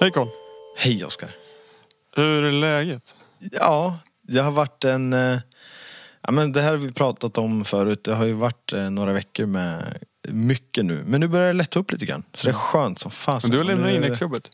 [0.00, 0.28] Hej Carl.
[0.76, 1.30] Hej Oskar.
[2.16, 3.16] Hur är läget?
[3.52, 5.12] Ja, det har varit en...
[5.12, 5.38] eh,
[6.22, 8.04] Ja, men det här har vi pratat om förut.
[8.04, 9.98] Det har ju varit eh, några veckor med
[10.28, 11.02] mycket nu.
[11.06, 12.22] Men nu börjar det lätta upp lite grann.
[12.34, 13.50] Så det är skönt som fasen.
[13.50, 14.50] Du har lämnat in exjobbet.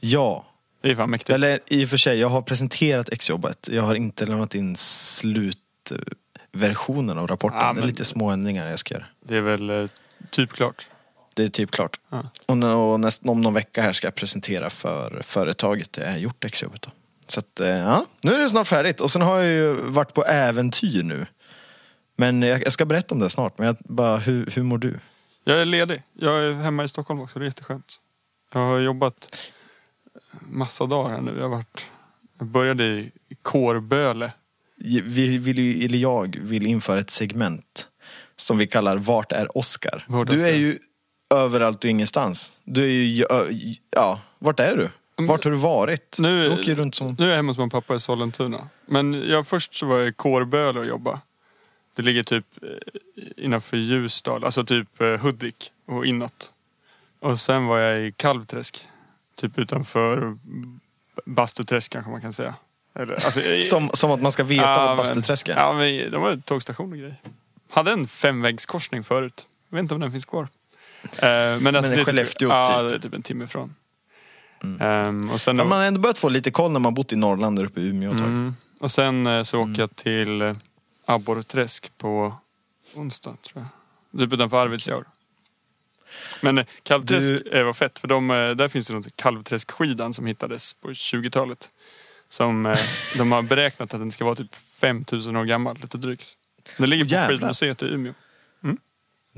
[0.00, 0.46] Ja.
[0.80, 1.30] Det är fan mäktigt.
[1.30, 3.68] Eller i och för sig, jag har presenterat exjobbet.
[3.72, 7.58] Jag har inte lämnat in slutversionen av rapporten.
[7.60, 9.04] Ja, Det är lite små ändringar jag ska göra.
[9.26, 9.86] Det är väl eh,
[10.30, 10.88] typ klart.
[11.36, 12.00] Det är typ klart.
[12.08, 12.30] Ja.
[12.46, 16.18] Och, och näst, om någon vecka här ska jag presentera för företaget där jag har
[16.18, 16.82] gjort exjobbet.
[16.82, 16.90] Då.
[17.26, 19.00] Så att, eh, ja, nu är det snart färdigt.
[19.00, 21.26] Och sen har jag ju varit på äventyr nu.
[22.16, 23.58] Men jag, jag ska berätta om det snart.
[23.58, 24.98] Men jag, bara, hur, hur mår du?
[25.44, 26.02] Jag är ledig.
[26.12, 27.38] Jag är hemma i Stockholm också.
[27.38, 28.00] Det är jätteskönt.
[28.52, 29.36] Jag har jobbat
[30.40, 31.34] massa dagar här nu.
[31.36, 31.90] Jag, har varit,
[32.38, 33.12] jag började i
[33.42, 34.32] Kårböle.
[35.02, 37.88] Vi vill eller jag vill införa ett segment
[38.36, 40.04] som vi kallar Vart är Oscar?
[40.08, 40.78] Vart Du är ju
[41.34, 42.52] överallt och ingenstans.
[42.64, 43.26] Du är ju,
[43.90, 44.90] ja, vart är du?
[45.26, 46.16] Vart har du varit?
[46.18, 47.16] Nu- du åker ju runt som...
[47.18, 48.68] Nu är jag hemma hos min pappa i Sollentuna.
[48.86, 51.20] Men jag, först så var jag i Kårböle och jobbade.
[51.94, 52.68] Det ligger typ eh,
[53.44, 56.52] innanför Ljusdal, alltså typ eh, Hudik och inåt.
[57.20, 58.88] Och sen var jag i Kalvträsk.
[59.36, 60.36] Typ utanför
[61.26, 62.54] Bastuträsk kanske man kan säga.
[62.94, 65.56] Eller, alltså, Som, som att man ska veta Ja, men- Bastuträsk är.
[65.56, 67.20] Ja, men de var tågstation och grejer.
[67.70, 69.46] Hade en femvägskorsning förut.
[69.68, 70.48] Jag vet inte om den finns kvar.
[71.18, 72.88] Eh, men alltså, är det är Skellefteå, typ, Ja, typ?
[72.90, 73.74] det är typ en timme ifrån.
[74.80, 77.16] Ehm, och sen, Men man har ändå börjat få lite koll när man bott i
[77.16, 78.26] Norrland där uppe i Umeå ett tag.
[78.26, 80.52] mm, och sen eh, så åker jag till eh,
[81.04, 82.34] Abborrträsk på
[82.94, 83.66] onsdag tror
[84.12, 84.20] jag.
[84.20, 85.04] Typ utanför Arvidsjaur.
[86.42, 90.88] Men Kalvträsk Du- var fett för de, där finns det något Kalvträskskidan som hittades på
[90.90, 91.70] 20-talet.
[92.28, 92.74] Som
[93.18, 96.32] de har beräknat att den ska vara typ 5000 år gammal, lite drygt.
[96.78, 97.28] Den ligger på Jävlar.
[97.28, 98.12] skidmuseet i Umeå.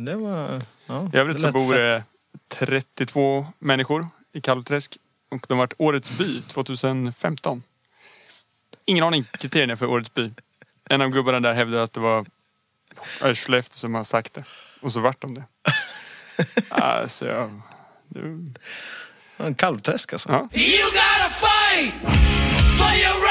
[0.01, 0.63] Det var...
[0.87, 2.05] Ja, I övrigt det så bor det
[2.49, 4.97] 32 människor i Kalvträsk.
[5.31, 7.63] Och de har varit Årets by 2015.
[8.85, 10.31] Ingen aning kriterierna för Årets by.
[10.91, 12.27] En av gubbarna där hävdade att det var
[13.35, 14.45] Skellefteå som har sagt det.
[14.81, 15.45] Och så vart de det.
[16.69, 17.61] Alltså, jag...
[18.09, 18.61] det-
[19.37, 20.29] Ja, En kalvträsk alltså.
[20.33, 20.39] Ja.
[20.39, 21.95] You gotta fight
[22.79, 23.28] for your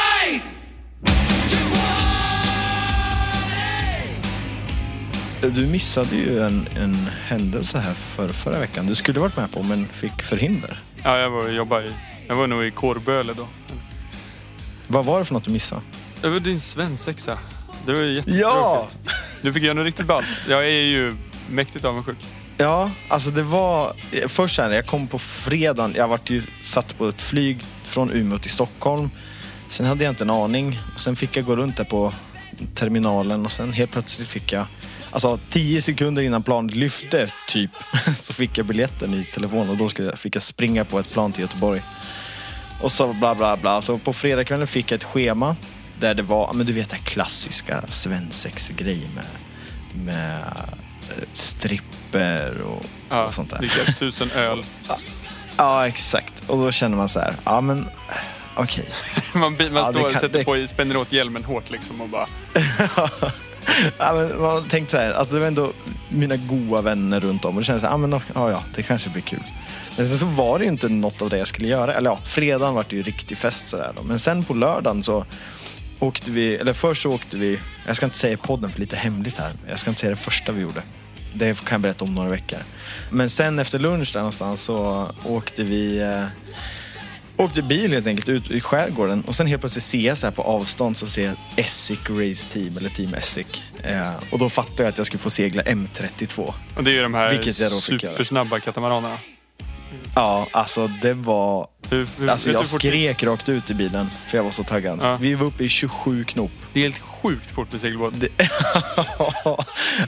[5.42, 8.86] Du missade ju en, en händelse här för, förra veckan.
[8.88, 10.82] Du skulle varit med på men fick förhinder.
[11.04, 11.92] ja, jag var jobbade i...
[12.28, 13.48] Jag var nog i Kårböle då.
[14.88, 15.82] Vad var det för något du missade?
[16.22, 17.38] Det var din svensexa.
[17.86, 18.22] Det var ju Ja!
[18.26, 18.98] jättetråkigt.
[19.42, 20.28] Du fick göra något riktigt ballt.
[20.50, 21.16] Jag är ju
[21.50, 22.18] mäktigt avundsjuk.
[22.58, 23.94] Ja, alltså det var...
[24.28, 25.94] Först så här, jag kom på fredagen.
[25.98, 29.10] Jag vart ju satt på ett flyg från Umeå till Stockholm.
[29.70, 30.80] Sen hade jag inte en aning.
[30.94, 32.14] Och sen fick jag gå runt där på
[32.76, 34.66] terminalen och sen helt plötsligt fick jag...
[35.12, 37.72] Alltså tio sekunder innan planet lyfte, typ,
[38.18, 41.42] så fick jag biljetten i telefon och då fick jag springa på ett plan till
[41.42, 41.82] Göteborg.
[42.82, 43.82] Och så bla bla bla.
[43.82, 45.56] Så på fredagskvällen fick jag ett schema
[46.00, 49.26] där det var, men du vet det här klassiska svensex-grejer med,
[50.06, 50.38] med
[51.10, 53.58] eh, stripper och, Ja, och sånt där.
[53.58, 54.64] dricka tusen öl.
[55.60, 56.50] Ja, exakt.
[56.50, 57.90] Och då känner man så här, ja men eh,
[58.56, 58.90] okej.
[59.36, 62.02] Man, bi- man Ja, står och kan- sätter det- på, spänner åt hjälmen hårt liksom
[62.02, 62.28] och bara...
[63.98, 65.72] ja, men man tänkte så här, alltså det var ändå
[66.10, 68.84] mina goa vänner runt om och det kände så här, ja men ja, ja, det
[68.84, 69.44] kanske blir kul.
[69.98, 71.94] Men sen så var det ju inte något av det jag skulle göra.
[71.94, 74.04] Eller ja, fredagen var det ju riktig fest sådär då.
[74.04, 75.26] Men sen på lördagen så
[76.00, 78.96] åkte vi, eller först så åkte vi, jag ska inte säga i podden för lite
[78.96, 79.54] hemligt här.
[79.70, 80.82] Jag ska inte säga det första vi gjorde.
[81.34, 82.60] Det kan jag berätta om några veckor.
[83.10, 86.24] Men sen efter lunch där någonstans så åkte vi eh,
[87.38, 90.32] Åkte bil helt enkelt ut i skärgården och sen helt plötsligt ser jag så här
[90.32, 93.62] på avstånd så ser jag Essic Race Team eller Team Essic.
[93.84, 96.54] Eh, och då fattade jag att jag skulle få segla M32.
[96.76, 99.18] Och det är ju de här supersnabba katamaranerna.
[100.16, 101.68] Ja, alltså det var...
[101.90, 104.64] Hur, hur, Alltså jag hur fort- skrek rakt ut i bilen för jag var så
[104.64, 105.00] taggad.
[105.02, 105.18] Ja.
[105.18, 106.52] Vi var uppe i 27 knop.
[106.74, 108.14] Det är helt sjukt fort med segelbåt.
[108.20, 108.30] Det,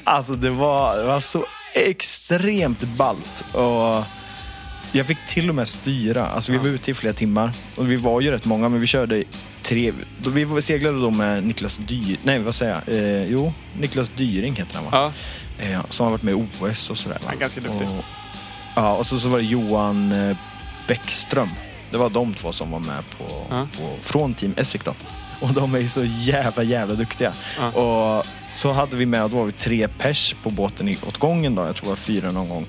[0.04, 3.44] alltså det var, det var så extremt ballt.
[3.54, 4.04] Och
[4.92, 6.28] jag fick till och med styra.
[6.28, 7.52] Alltså vi var ute i flera timmar.
[7.76, 9.24] Och vi var ju rätt många men vi körde
[9.64, 9.94] tre...
[10.28, 12.18] Vi seglade då med Niklas Dyr...
[12.24, 12.98] Nej vad säger jag?
[12.98, 14.90] Eh, jo, Niklas Dyring heter han va?
[14.92, 15.14] Ja,
[15.62, 17.16] Eh, som har varit med i OS och sådär.
[17.16, 17.22] va?
[17.26, 17.88] Han är ganska duktig.
[17.88, 18.06] Och,
[18.76, 20.38] ja, och så, så var det Johan eh,
[20.88, 21.50] Bäckström.
[21.92, 23.68] Det var de två som var med på, Ja.
[23.78, 24.54] på, från Team
[24.86, 24.94] då.
[25.42, 27.34] Och de är ju så jävla, jävla duktiga.
[27.60, 27.68] Ja.
[27.72, 31.56] Och så hade vi med, då var vi tre pers på båten i, åt gången
[31.56, 31.62] då.
[31.66, 32.66] Jag tror det var fyra någon gång.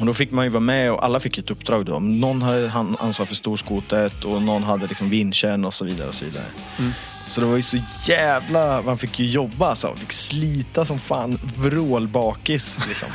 [0.00, 1.98] Och då fick man ju vara med och alla fick ett uppdrag då.
[1.98, 6.14] Någon hade han ansvar för storskotet och någon hade liksom vinschen och så vidare och
[6.14, 6.44] så vidare.
[6.78, 6.92] Mm.
[7.28, 9.86] Så det var ju så jävla, man fick ju jobba alltså.
[9.86, 13.08] Man fick slita som fan, vrålbakis liksom.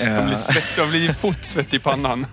[0.14, 2.26] man blir, svett, man blir fotsvettig i pannan.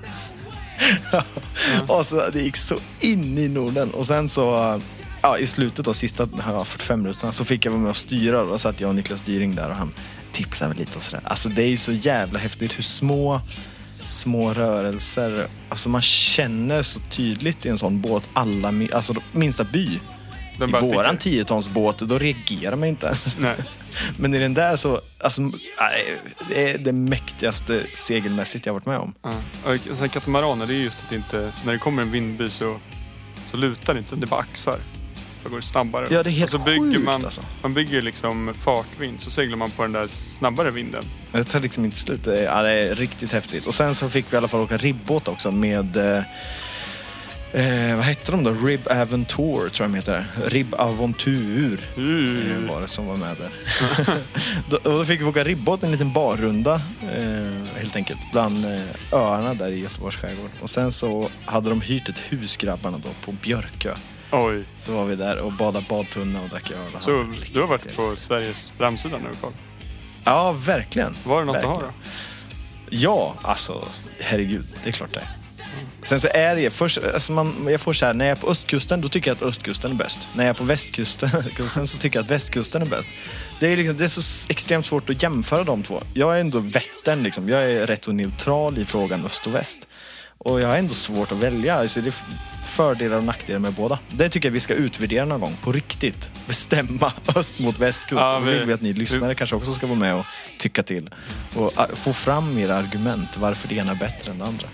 [1.88, 3.92] och så, det gick så in i Norden.
[3.92, 4.82] Och sen så,
[5.22, 8.44] ja, i slutet då, sista ja, 45 minuterna, så fick jag vara med och styra.
[8.44, 9.94] Då satt jag och Niklas Dyring där och han
[10.36, 11.22] tipsade väl lite och sådär.
[11.24, 13.42] Alltså det är ju så jävla häftigt hur små,
[14.06, 20.00] små rörelser, alltså man känner så tydligt i en sån båt, alla, alltså minsta by.
[20.60, 23.40] Den I våran 10 tons båt, då reagerar man inte ens.
[23.40, 23.56] Nej.
[24.18, 28.98] Men i den där så, alltså, nej, det är det mäktigaste segelmässigt jag varit med
[28.98, 29.14] om.
[29.22, 29.34] Ja.
[29.66, 32.80] Och sen katamaraner, det är just att det inte, när det kommer en vindby så,
[33.52, 34.78] så lutar det inte, det bara axar.
[35.46, 36.08] Det går snabbare.
[36.10, 37.42] Ja, det är helt och så bygger sjukt, man, alltså.
[37.62, 41.04] man bygger liksom fartvind, så seglar man på den där snabbare vinden.
[41.32, 42.24] Det tar liksom inte slut.
[42.24, 43.68] Det är, ja, det är riktigt häftigt.
[43.68, 46.24] Och sen så fick vi i alla fall åka ribbåt också med eh,
[47.56, 48.54] Eh, vad hette de då?
[48.54, 50.26] Rib Aventur tror jag de heter.
[50.46, 53.50] Rib Aventur eh, var det som var med där.
[54.70, 58.82] då, och då fick vi åka ribbåt en liten barrunda eh, helt enkelt bland eh,
[59.12, 60.50] öarna där i Göteborgs skärgård.
[60.62, 63.96] Och sen så hade de hyrt ett hus grabbarna då på Björkö.
[64.32, 64.64] Oj.
[64.76, 67.02] Så var vi där och badade badtunna och drack öl.
[67.02, 69.52] Så du har varit på Sveriges framsida nu Carl.
[70.24, 71.16] Ja, verkligen.
[71.24, 71.76] Var det något verkligen.
[71.76, 71.94] att ha då?
[72.90, 73.88] Ja, alltså
[74.20, 75.38] herregud, det är klart det är.
[76.04, 78.48] Sen så är det, först, alltså man, jag får så här, när jag är på
[78.48, 80.28] östkusten då tycker jag att östkusten är bäst.
[80.36, 83.10] När jag är på västkusten kusten, så tycker jag att västkusten är bäst.
[83.60, 86.02] Det är, liksom, det är så extremt svårt att jämföra de två.
[86.14, 87.50] Jag är ändå vättern, liksom.
[87.50, 89.88] jag är rätt så neutral i frågan öst och väst.
[90.46, 91.76] Och jag har ändå svårt att välja.
[91.76, 92.14] Alltså det är
[92.64, 94.00] fördelar och nackdelar med båda.
[94.10, 96.30] Det tycker jag vi ska utvärdera någon gång, på riktigt.
[96.48, 98.12] Bestämma öst mot västkust.
[98.22, 100.26] Ja, vi- vill vi att ni lyssnare kanske också ska vara med och
[100.60, 101.10] tycka till.
[101.56, 104.68] Och äh, få fram era argument varför det ena är bättre än det andra.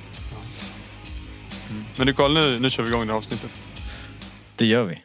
[1.96, 3.52] Men du Carl, nu, nu kör vi igång det här avsnittet.
[4.56, 5.02] Det gör vi.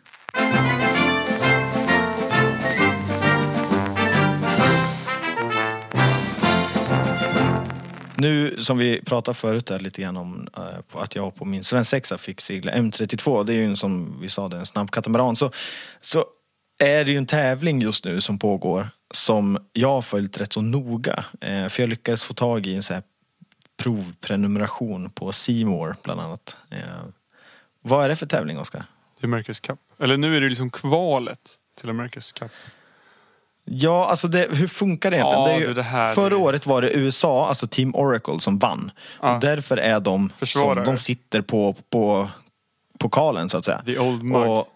[8.17, 12.19] Nu som vi pratade förut där lite grann om eh, att jag på min svensexa
[12.19, 13.45] fick segla M32.
[13.45, 15.37] Det är ju en som vi sa det, en snabb katamaran.
[15.37, 15.51] Så,
[16.01, 16.25] så
[16.79, 20.61] är det ju en tävling just nu som pågår som jag har följt rätt så
[20.61, 21.25] noga.
[21.41, 23.03] Eh, för jag lyckades få tag i en så här
[23.77, 26.57] provprenumeration på Seymour bland annat.
[26.71, 26.79] Eh,
[27.83, 28.85] vad är det för tävling Oskar?
[29.21, 29.79] Det är America's Cup.
[29.99, 31.41] Eller nu är det liksom kvalet
[31.81, 32.51] till America's Cup.
[33.69, 35.43] Ja, alltså det, hur funkar det egentligen?
[35.43, 38.59] Ja, det är ju, det här förra året var det USA, alltså Team Oracle, som
[38.59, 38.91] vann.
[39.23, 39.35] Ja.
[39.35, 40.85] Och därför är de Försvarare.
[40.85, 42.29] som de sitter på, på
[42.99, 43.83] pokalen så att säga.
[43.87, 44.49] The old mug.
[44.49, 44.69] Och,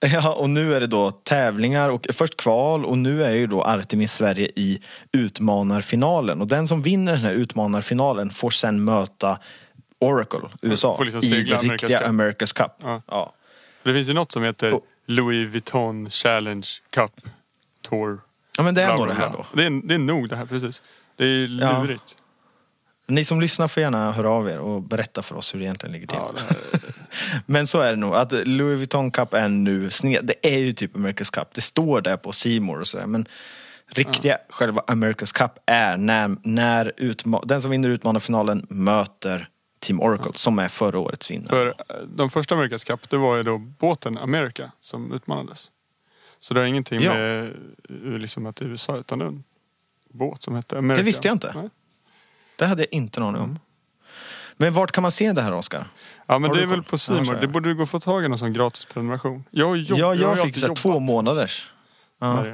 [0.12, 3.62] ja, och nu är det då tävlingar och först kval och nu är ju då
[3.62, 4.80] Artemis Sverige i
[5.12, 6.40] utmanarfinalen.
[6.40, 9.38] Och den som vinner den här utmanarfinalen får sen möta
[9.98, 12.08] Oracle, USA, liksom i America's riktiga Cup.
[12.08, 12.72] America's Cup.
[12.82, 13.02] Ja.
[13.06, 13.32] Ja.
[13.82, 17.12] Det finns ju något som heter Och- Louis Vuitton Challenge Cup
[17.88, 18.20] Tour.
[18.56, 19.46] ja, men det är nog det här då.
[19.52, 20.82] Det är, det är nog det här, precis.
[21.16, 21.82] Det är Ja.
[21.82, 22.16] lurigt.
[23.06, 25.92] Ni som lyssnar får gärna höra av er och berätta för oss hur det egentligen
[25.92, 26.16] ligger till.
[26.20, 26.32] Ja,
[27.46, 28.14] Men så är det nog.
[28.14, 30.24] Att Louis Vuitton Cup är nu sned.
[30.24, 31.48] Det är ju typ America's Cup.
[31.54, 33.06] Det står där på Seymour och sådär.
[33.06, 33.28] Men
[33.86, 39.48] riktiga själva America's Cup är när, när utma- den som vinner utmanarfinalen möter
[39.80, 41.48] Team Oracle som är förra årets vinnare.
[41.50, 45.70] för eh, de första America's Cup, det var ju då båten America som utmanades.
[46.40, 47.14] Så det har ingenting Ja.
[47.14, 47.44] med
[47.88, 49.44] eh, liksom att USA, utan det är en
[50.12, 50.96] båt som hette America.
[50.96, 51.52] Det visste jag inte.
[51.54, 51.70] Nej.
[52.56, 53.58] Det hade jag inte aning om.
[54.56, 55.86] Men vart kan man se det här Oskar?
[56.26, 57.32] Ja men Har det är väl på Seymour.
[57.34, 57.40] jag.
[57.40, 59.44] Det borde du gå och få tag i någon sån gratis prenumeration.
[59.50, 61.70] Jag, har jobb, ja, jag ju fick så jobbat två månaders.
[62.20, 62.44] Ja.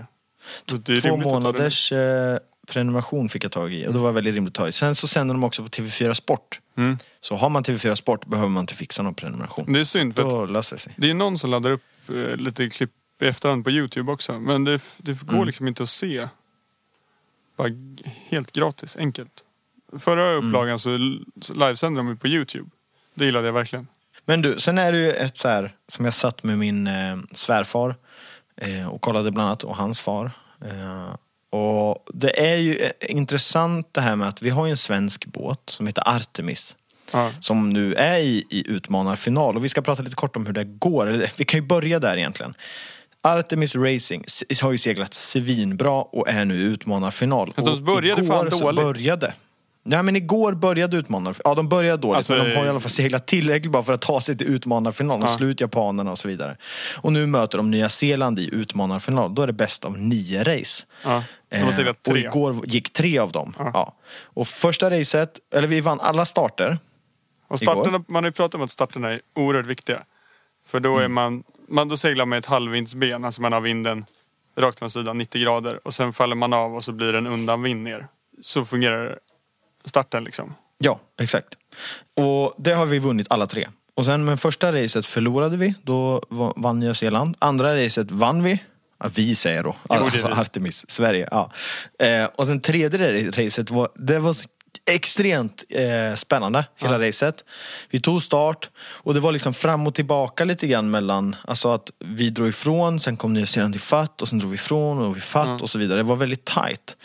[1.03, 4.69] Två månaders eh, prenumeration fick jag tag i och det var väldigt rimligt att ta
[4.69, 4.73] i.
[4.73, 6.61] Sen så sänder de också på TV4 Sport.
[6.77, 6.99] Mm.
[7.21, 9.73] Så har man TV4 Sport behöver man inte fixa någon prenumeration.
[9.73, 10.95] Det är synd Då löser det sig.
[10.97, 12.91] det är någon som laddar upp eh, lite klipp
[13.25, 14.41] i efterhand på Youtube också.
[14.41, 15.47] Men det, det går Mm.
[15.47, 16.29] liksom inte att se.
[17.57, 17.69] Bara
[18.29, 19.45] helt gratis, enkelt.
[19.99, 20.49] Förra Mm.
[20.49, 22.71] upplagan så, l- så livesände de på Youtube.
[23.15, 23.87] Det gillade jag verkligen.
[24.25, 27.17] Men du, sen är det ju ett så här som jag satt med min eh,
[27.33, 27.97] svärfar
[28.57, 30.31] eh, och kollade bland annat och hans far.
[30.65, 31.15] Eh,
[31.50, 35.27] och det är ju eh, intressant det här med att vi har ju en svensk
[35.27, 36.77] båt som heter Artemis.
[37.12, 37.31] Ja.
[37.41, 40.65] Som nu är i, i utmanarfinal och vi ska prata lite kort om hur det
[40.65, 41.07] går.
[41.07, 42.55] Eller, vi kan ju börja där egentligen.
[43.23, 44.25] Artemis Racing
[44.62, 47.53] har ju seglat svinbra och är nu utmanarfinal.
[47.53, 48.81] Fast de Och började fan igår så dåligt.
[48.85, 49.35] Började.
[49.83, 51.37] Ja men igår började utmanar...
[51.45, 53.93] Ja de började dåligt Alltså, men de har i alla fall seglat tillräckligt bra för
[53.93, 55.21] att ta sig till utmanarfinal.
[55.21, 55.37] De Ja.
[55.37, 56.57] slår ut japanerna och så vidare.
[56.97, 59.35] Och nu möter de Nya Zeeland i utmanarfinal.
[59.35, 60.85] Då är det bäst av nio race.
[61.05, 61.25] Ja.
[61.49, 62.25] De har seglat Eh, och tre.
[62.27, 63.55] igår gick tre av dem.
[63.59, 63.71] Ja.
[63.75, 63.95] Ja.
[64.25, 66.79] Och första racet, eller vi vann alla starter.
[67.49, 68.05] Och starterna, Igår.
[68.09, 70.03] man har ju pratat om att starterna är oerhört viktiga.
[70.67, 71.12] För då, är Mm.
[71.12, 74.05] man, man, då seglar med ett halvvindsben, alltså man har vinden
[74.59, 75.81] rakt från sidan, 90 grader.
[75.87, 78.07] Och sen faller man av och så blir det en undanvind ner.
[78.43, 79.19] Så fungerar
[79.85, 80.55] starten liksom.
[80.79, 81.49] Ja, exakt.
[82.17, 83.69] Och det har vi vunnit alla tre.
[83.95, 87.37] Och sen med första racet förlorade vi, då va- vann Nya Zeeland.
[87.39, 88.62] Andra racet vann vi.
[88.99, 89.77] Ja, vi säger då.
[89.89, 90.33] Alltså vi.
[90.35, 91.29] Artemis, Sverige.
[91.31, 91.53] Ja.
[91.99, 94.37] Eh, och sen tredje racet var, det var
[94.91, 97.45] extremt eh, spännande, hela racet.
[97.91, 101.91] Vi tog start och det var liksom fram och tillbaka lite grann mellan, alltså att
[101.99, 105.21] vi drog ifrån, sen kom Nya Zeeland fatt och sen drog vi ifrån och vi
[105.21, 105.99] fatt och så vidare.
[105.99, 106.97] Det var väldigt tight.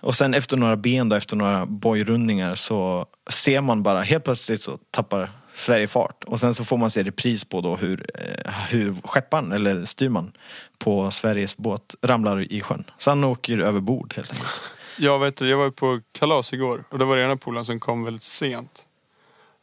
[0.00, 4.62] Och sen efter några ben då, efter några bojrundningar så ser man bara, helt plötsligt
[4.62, 6.24] så tappar Sverige fart.
[6.24, 10.32] Och sen så får man se repris på då hur, eh, hur skepparen, eller styrman,
[10.78, 12.84] på Sveriges båt ramlar i sjön.
[12.98, 14.62] Så han åker över bord helt enkelt.
[14.96, 17.80] Jag vet du, jag var på kalas igår och då var det ena polaren som
[17.80, 18.84] kom väldigt sent.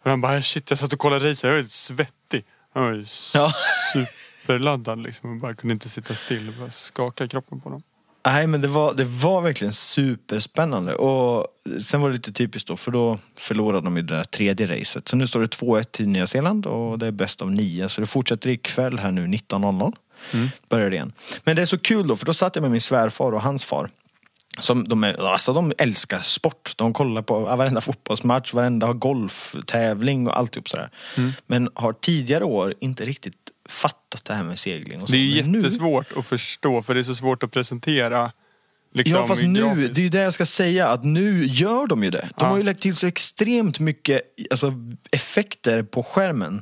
[0.04, 2.46] Och han bara shit jag satt och kollade racet, jag var helt svettig.
[2.74, 3.52] Han var ju Ja.
[3.94, 6.54] superladdad liksom och bara kunde inte sitta still.
[6.60, 7.84] Bara skaka kroppen på dem.
[8.26, 10.96] Nej men det var, det var verkligen superspännande.
[10.96, 11.48] Och
[11.82, 15.08] sen var det lite typiskt då, för då förlorade de ju det där tredje racet.
[15.08, 17.90] Så nu står det 2-1 till Nya Zeeland och det är bäst av nio.
[17.90, 19.94] Så det fortsätter ikväll här nu 19.00.
[20.70, 21.14] Börjar det igen.
[21.44, 23.66] Men det är så kul då, för då satt jag med min svärfar och hans
[23.66, 23.90] far.
[24.60, 26.74] Som de, är, alltså de älskar sport.
[26.78, 30.90] De kollar på varenda fotbollsmatch, varenda golftävling och alltihop sådär.
[31.48, 33.34] Men har tidigare år inte riktigt
[33.70, 35.02] fattat det här med segling.
[35.02, 35.12] Och så.
[35.14, 38.32] Det är Men nu- jättesvårt att förstå för det är så svårt att presentera.
[38.98, 39.96] Liksom, Ja fast nu, grafiskt.
[39.96, 42.22] det är ju det jag ska säga, att nu gör de ju det.
[42.22, 42.46] De Ja.
[42.48, 44.74] har ju lagt till så extremt mycket alltså,
[45.12, 46.62] effekter på skärmen.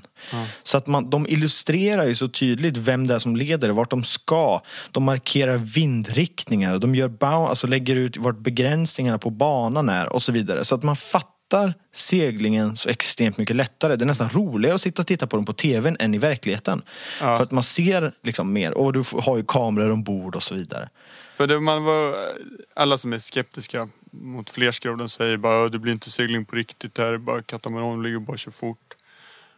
[0.63, 4.03] Så att man, de illustrerar ju så tydligt vem det är som leder, vart de
[4.03, 4.61] ska.
[4.91, 10.21] De markerar vindriktningar, de gör bound, alltså lägger ut vart begränsningarna på banan är och
[10.21, 10.63] så vidare.
[10.63, 13.95] Så att man fattar seglingen så extremt mycket lättare.
[13.95, 16.81] Det är nästan roligare att sitta och titta på dem på tvn än i verkligheten.
[17.21, 17.37] Ja.
[17.37, 20.89] För att man ser liksom mer, och du har ju kameror ombord och så vidare.
[21.35, 22.15] För det, man var,
[22.73, 26.97] alla som är skeptiska mot flerskroven säger bara det blir inte segling på riktigt.
[26.97, 28.93] Här är bara katamaran, ligger bara kör fort.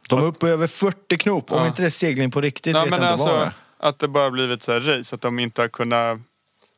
[0.10, 1.52] De är uppe över 40 knop.
[1.52, 1.68] Om Ja.
[1.68, 4.00] inte det är segling på riktigt Ja, vet men jag inte vad det alltså att
[4.00, 5.16] det bara blivit så här race.
[5.16, 6.20] Att de inte har kunnat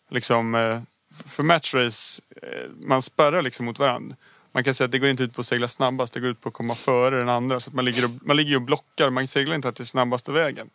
[0.09, 0.79] liksom eh,
[1.25, 4.15] för matchrace, eh, man spärrar liksom mot varandra.
[4.51, 6.41] Man kan säga att det går inte ut på att segla snabbast, det går ut
[6.41, 7.59] på att komma före den andra.
[7.59, 10.69] Så att man ligger och, man ligger och blockar, man seglar inte till snabbaste vägen.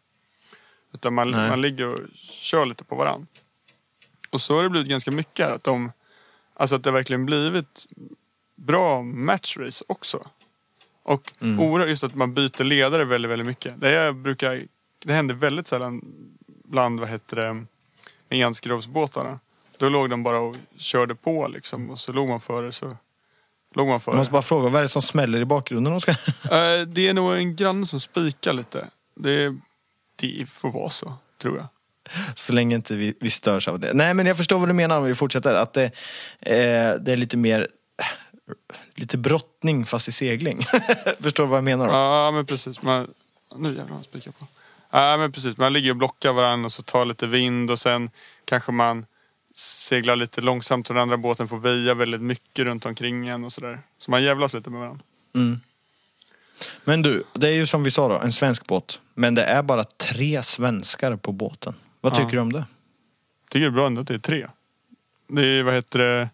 [0.94, 1.48] Utan man, Nej.
[1.50, 2.00] man ligger och
[2.40, 3.26] kör lite på varandra.
[4.34, 5.52] Och så har det blivit ganska mycket här.
[5.54, 5.92] Att, de,
[6.54, 7.86] alltså att det verkligen blivit
[8.54, 10.22] bra matchrace också.
[11.02, 11.60] Och Mm.
[11.60, 13.80] oerhört just att man byter ledare väldigt, väldigt mycket.
[13.80, 14.62] Det, är, brukar,
[15.04, 16.00] det händer väldigt sällan
[16.64, 17.64] bland, vad heter det,
[18.36, 19.40] enskrovsbåtarna.
[19.78, 21.90] Då låg de bara och körde på liksom.
[21.90, 22.96] Och så låg man före så
[23.74, 24.16] låg man Jag före.
[24.16, 25.92] måste bara fråga, vad är det som smäller i bakgrunden?
[25.92, 26.10] De ska...
[26.44, 28.88] Eh, det är nog en granne som spikar lite.
[29.14, 29.56] Det,
[30.16, 31.66] det får vara så, tror jag.
[32.34, 33.94] Så länge inte vi, vi störs av det.
[33.94, 35.54] Nej men jag förstår vad du menar om vi fortsätter.
[35.54, 35.84] Att det,
[36.40, 37.66] eh, det är lite mer
[38.94, 40.66] lite brottning fast i segling.
[41.20, 41.86] förstår du vad jag menar?
[41.86, 41.92] Då?
[41.92, 42.82] Ja, men precis.
[42.82, 43.14] Man,
[43.56, 44.46] nu jävlar han spikar på.
[44.90, 45.56] Ja, men precis.
[45.56, 48.10] Man ligger och blockar varandra och så tar lite vind och sen
[48.44, 49.06] kanske man
[49.54, 53.52] seglar lite långsamt så den andra båten får väja väldigt mycket runt omkring en och
[53.52, 53.80] sådär.
[53.98, 55.04] Så man jävlas lite med varandra.
[55.34, 55.60] Mm.
[56.84, 59.00] Men du, det är ju som vi sa då, en svensk båt.
[59.14, 61.74] Men det är bara tre svenskar på båten.
[62.04, 62.16] Vad Ja.
[62.16, 62.64] tycker du om det?
[63.50, 64.48] tycker det är bra ändå att det är tre.
[65.28, 66.28] Det är, vad heter det,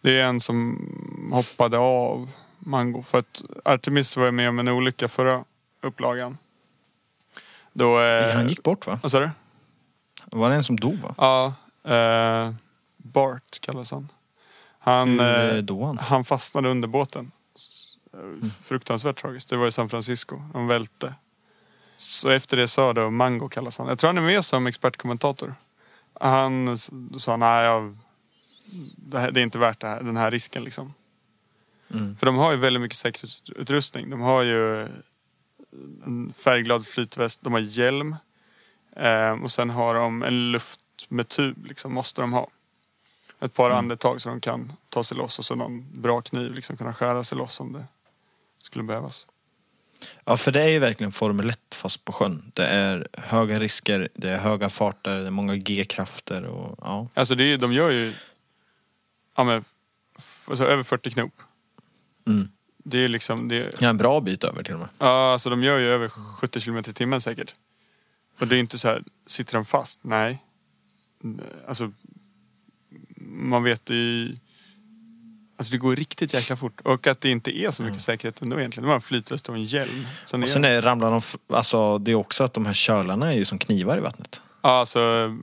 [0.00, 3.02] det är en som hoppade av Mango.
[3.02, 5.44] För att Artemis var med om en olycka förra
[5.80, 6.38] upplagan.
[7.72, 8.00] Då...
[8.00, 8.98] Eh, Han gick bort va?
[9.02, 9.30] Vad sa du?
[10.24, 11.14] Var det en som dog va?
[11.18, 11.54] Ja,
[11.94, 12.54] eh,
[12.96, 14.08] Bart kallas han.
[14.78, 15.98] Han, Hur eh, eh, dog han?
[15.98, 17.30] han fastnade under båten.
[17.56, 19.48] S- eh, Fruktansvärt tragiskt.
[19.48, 20.42] Det var i San Francisco.
[20.52, 21.14] De välte.
[21.96, 23.88] Så efter det sa då Mango kallas han.
[23.88, 25.54] Jag tror han är med som expertkommentator.
[26.20, 26.78] Han
[27.18, 27.96] sa nej, jag,
[28.96, 30.94] det, här, det är inte värt det här, den här risken liksom.
[31.90, 32.16] Mm.
[32.16, 34.10] För de har ju väldigt mycket säkerhetsutrustning.
[34.10, 34.88] De har ju
[36.04, 38.16] en färgglad flytväst, de har hjälm.
[38.96, 42.48] Eh, och sen har de en luft med tub, liksom, måste de ha.
[43.40, 46.76] Ett par andetag så de kan ta sig loss och så någon bra kniv, liksom
[46.76, 47.84] kunna skära sig loss om det
[48.62, 49.26] skulle behövas.
[50.24, 52.50] Ja, för det är ju verkligen Formel 1 fast på sjön.
[52.54, 57.08] Det är höga risker, det är höga farter, det är många G-krafter och ja.
[57.14, 58.12] Alltså det är, de gör ju
[59.36, 59.64] ja, men,
[60.44, 61.32] alltså, över 40 knop.
[62.26, 62.48] Mm.
[62.84, 64.88] Det är liksom, det är, Ja, en bra bit över till och med.
[64.98, 67.54] Ja, alltså de gör ju över 70 km i timmen säkert.
[68.38, 70.00] Och det är inte så här, sitter de fast?
[70.04, 70.44] Nej.
[71.68, 71.92] Alltså,
[73.16, 74.36] man vet i...
[75.56, 76.80] Alltså det går riktigt jäkla fort.
[76.84, 78.82] Och att det inte är så mycket säkerhet ändå egentligen.
[78.84, 80.06] De har en flytväst och en hjälm.
[80.24, 81.20] Sen Och sen är, ramlar de,
[81.56, 84.40] alltså det är också att de här kölarna är ju som knivar i vattnet.
[84.62, 85.34] ja, alltså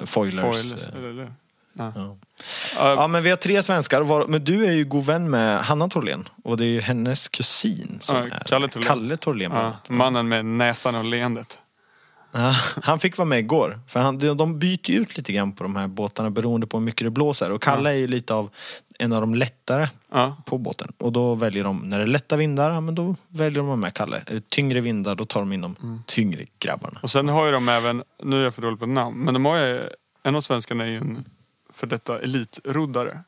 [0.00, 0.40] Foilers.
[0.42, 0.86] foils.
[0.88, 1.32] eh, Eller, eller,
[1.72, 1.92] Ja.
[1.96, 2.16] Ja.
[2.76, 4.02] Ja, Ja, men vi har tre svenskar.
[4.02, 6.28] var- Men du är ju god vän med Hanna Thorlén.
[6.44, 8.86] Och det är ju hennes kusin som Ja, är Kalle Thorlén.
[8.88, 9.16] Kalle
[9.48, 9.88] bland ja, annat.
[9.90, 11.58] mannen med näsan och leendet.
[12.82, 13.80] Han fick vara med igår.
[13.88, 16.76] För han, de- de byter ju ut lite grann på de här båtarna beroende på
[16.78, 17.50] hur mycket det blåser.
[17.50, 18.50] Och Kalle är ju lite av
[18.98, 20.36] en av de lättare Ja.
[20.46, 20.92] på båten.
[20.98, 23.94] Och då väljer de, när det är lätta vindar, ja, men då väljer de med
[23.94, 24.22] Kalle.
[24.26, 26.00] Är det tyngre vindar, då tar de in de Mm.
[26.06, 26.98] tyngre grabbarna.
[27.02, 29.44] Och sen har ju de även, nu är jag för dålig på namn, men de
[29.44, 29.80] har ju,
[30.22, 31.24] en av svenskarna är ju en
[31.74, 33.20] för detta elitroddare.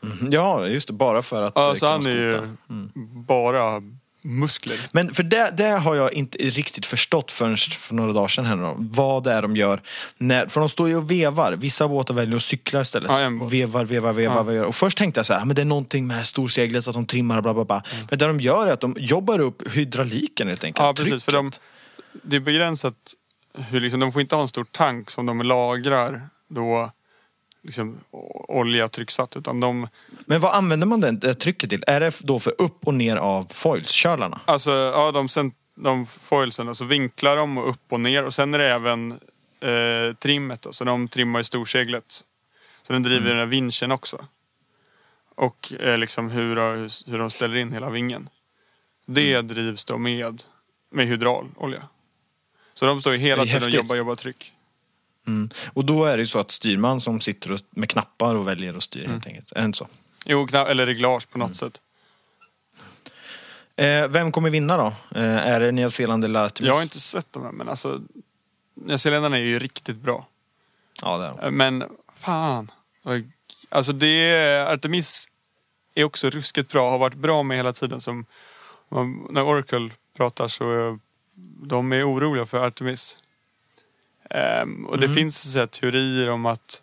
[0.00, 0.28] Mhm.
[0.32, 0.92] Ja, just det.
[0.94, 2.34] Bara för att Ja, eh, så han är ju
[2.70, 2.90] Mm.
[3.24, 3.82] bara
[4.22, 4.76] muskler.
[4.92, 8.46] Men för det, det har jag inte riktigt förstått förrän för några dagar sedan.
[8.46, 9.82] Här nu vad det är de gör.
[10.18, 11.52] När, för de står ju och vevar.
[11.52, 13.10] Vissa båtar väljer att cykla istället.
[13.10, 14.42] Ja, vevar, vevar, vevar, Ja.
[14.42, 14.64] vevar.
[14.66, 17.06] Och först tänkte jag så här, ah, men det är någonting med storseglet, att de
[17.06, 17.82] trimmar bla bla bla.
[18.10, 20.82] Men det de gör är att de jobbar upp hydrauliken helt enkelt.
[20.84, 21.24] Ja, precis.
[21.24, 21.60] För de, Trycket.
[22.22, 22.94] det är begränsat.
[23.58, 26.90] Hur liksom, de får inte ha en stor tank som de lagrar då
[27.62, 28.00] liksom,
[28.48, 29.36] olja trycksatt.
[29.36, 29.88] Utan de,
[30.26, 31.84] Men vad använder man det, trycket till?
[31.86, 34.40] Är det då för upp och ner av foilskölarna?
[34.44, 38.24] alltså, ja, de, sen, de foilsen, alltså vinklar dem och upp och ner.
[38.24, 39.12] Och sen är det även
[39.60, 40.62] eh, trimmet.
[40.62, 42.24] Då, så de trimmar ju storseglet.
[42.82, 44.26] Så den driver den här vinschen också.
[45.34, 46.56] Och eh, liksom hur,
[47.10, 48.28] hur, de ställer in hela vingen.
[49.06, 50.42] Det drivs då med,
[50.90, 51.88] med hydraulolja.
[52.74, 54.51] Så de står ju hela tiden och jobbar, jobbar tryck.
[55.26, 55.50] Mm.
[55.72, 58.74] Och då är det ju så att styrman som sitter och, med knappar och väljer
[58.74, 59.12] att styra Mm.
[59.14, 59.52] helt enkelt.
[59.52, 59.88] Är det inte så?
[60.24, 61.80] Jo, eller reglage på något sätt.
[63.76, 64.86] Eh, vem kommer vinna då?
[65.20, 66.66] Eh, är det Nya Zeeland eller Artemis?
[66.68, 68.00] Jag har inte sett de här men alltså
[68.74, 70.26] Nyzeeländarna är ju riktigt bra.
[71.02, 71.56] Ja, det är de.
[71.56, 71.84] Men
[72.20, 72.70] fan.
[73.68, 75.28] Alltså det Artemis
[75.94, 78.00] är också ruskigt bra, har varit bra med hela tiden.
[78.00, 78.26] Som,
[78.88, 80.96] om- när Oracle pratar så eh,
[81.62, 83.18] de är oroliga för Artemis.
[84.30, 86.82] Ehm, och det finns så här, teorier om att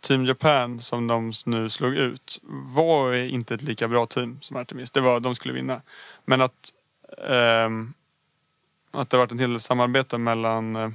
[0.00, 4.90] Team Japan som de nu slog ut var inte ett lika bra team som Artemis.
[4.90, 5.82] Det var, de skulle vinna.
[6.24, 6.72] Men att,
[7.28, 7.92] ehm,
[8.90, 10.90] att det har varit en hel del samarbete mellan eh,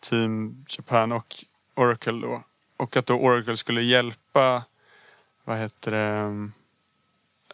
[0.00, 2.42] Team Japan och Oracle då.
[2.76, 4.64] Och att då Oracle skulle hjälpa,
[5.44, 6.50] vad heter det,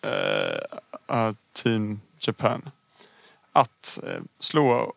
[0.08, 2.70] eh, eh, Team Japan
[3.52, 3.98] att
[4.38, 4.94] slå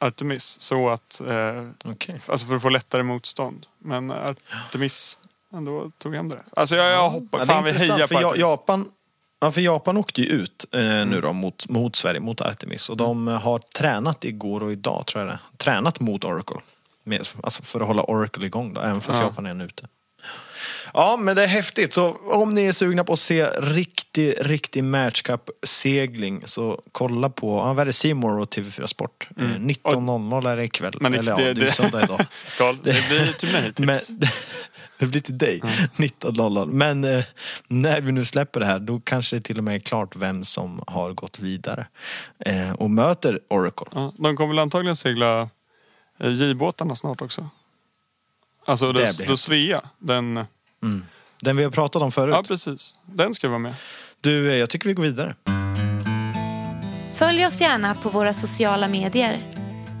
[0.00, 2.20] Artemis så att, eh, Okej.
[2.26, 3.66] alltså för att få lättare motstånd.
[3.78, 5.18] Men Artemis
[5.54, 6.42] ändå tog hem det.
[6.56, 8.38] Alltså jag, jag hoppas, Ja, fan vi hejar på Artemis.
[8.40, 8.88] Japan,
[9.40, 11.08] ja, för Japan åkte ju ut eh, Mm.
[11.08, 12.90] nu då mot, mot Sverige, mot Artemis.
[12.90, 15.38] Och de eh, har tränat igår och idag tror jag det.
[15.56, 16.60] Tränat mot Oracle.
[17.04, 19.24] Med, alltså för att hålla Oracle igång då, även fast Ja.
[19.26, 19.88] Japan är ute.
[20.94, 21.92] Ja, men det är häftigt.
[21.92, 27.72] Så om ni är sugna på att se riktig, riktig matchcup-segling så kolla på, ja,
[27.72, 29.28] vad är det, More och TV4 Sport.
[29.36, 30.94] Eh, 19.00 är det ikväll.
[31.00, 31.02] Mm.
[31.02, 32.20] Men det- Eller ja, det- det är det- söndag idag.
[32.58, 34.10] Carl, det blir till mig Men, tips.
[34.98, 35.74] det blir till dig, Mm.
[35.96, 36.66] 19.00.
[36.72, 37.24] Men eh,
[37.68, 40.44] när vi nu släpper det här, då kanske det till och med är klart vem
[40.44, 41.86] som har gått vidare.
[42.44, 43.86] Eh, och möter Oracle.
[43.94, 45.48] Ja, de kommer väl antagligen segla
[46.20, 47.48] eh, J-båtarna snart också.
[48.66, 49.40] Alltså Det då häftigt.
[49.40, 50.44] Svea, den,
[51.42, 52.34] Den vi har pratat om förut.
[52.34, 52.94] ja precis.
[53.06, 53.74] Den ska vara med.
[54.20, 55.34] Du, eh, jag tycker vi går vidare.
[57.16, 59.40] Följ oss gärna på våra sociala medier.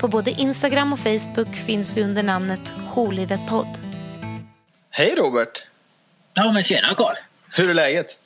[0.00, 3.78] På både Instagram och Facebook finns vi under namnet Holivet podd.
[4.90, 5.62] Hej Robert!
[6.34, 7.14] Ja men tjena Karl.
[7.56, 8.20] Hur är läget?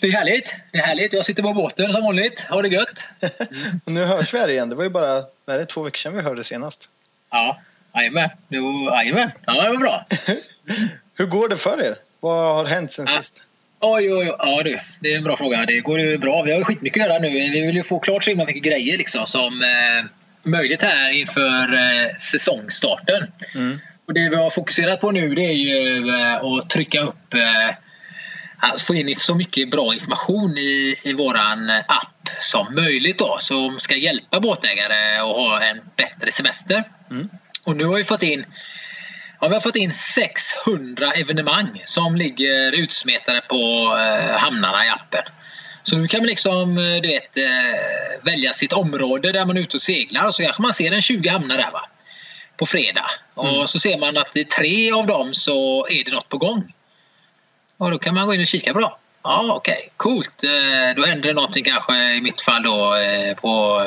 [0.00, 0.54] Det är härligt.
[0.72, 1.12] Det är härligt.
[1.12, 2.40] Jag sitter på båten som vanligt.
[2.40, 3.08] Har det gött.
[3.84, 4.68] Nu hörs vi här igen.
[4.68, 6.88] Det var ju bara vad är det, två veckor sedan vi hörde senast.
[7.30, 7.60] Ja,
[7.94, 8.30] jajamän.
[8.48, 9.30] Det var- Jajamän.
[9.46, 10.04] Ja, det var bra.
[11.20, 11.96] Hur går det för er?
[12.20, 13.16] Vad har hänt sen Ja.
[13.22, 13.42] sist?
[13.80, 14.34] Oj, oj, oj.
[14.38, 14.78] Ja du.
[15.00, 15.66] Det är en bra fråga.
[15.66, 16.42] Det går ju bra.
[16.42, 17.30] Vi har ju skitmycket att göra nu.
[17.30, 20.04] Vi vill ju få klart så himla mycket grejer liksom som eh,
[20.42, 23.26] möjligt här inför eh, säsongstarten.
[24.06, 27.74] Och det vi har fokuserat på nu det är ju eh, att trycka upp eh,
[28.58, 33.80] att få in så mycket bra information i, i våran app som möjligt då, som
[33.80, 36.84] ska hjälpa båtägare att ha en bättre semester.
[37.64, 38.44] Och nu har vi fått in
[39.40, 43.56] Ja, vi har fått in 600 evenemang som ligger utsmetade på
[43.98, 45.22] eh, hamnarna i appen.
[45.82, 49.60] Så nu kan man liksom, eh, du vet, eh, välja sitt område där man är
[49.60, 51.88] ute och seglar och så kanske man ser en 20 hamnar där va.
[52.56, 53.10] På fredag.
[53.34, 56.72] Och så ser man att i tre av dem så är det något på gång.
[57.76, 58.92] Och då kan man gå in och kika på dem.
[59.22, 59.90] Ja, okej.
[59.96, 60.44] Coolt.
[60.44, 62.94] Eh, Då händer det någonting kanske i mitt fall då
[63.40, 63.84] på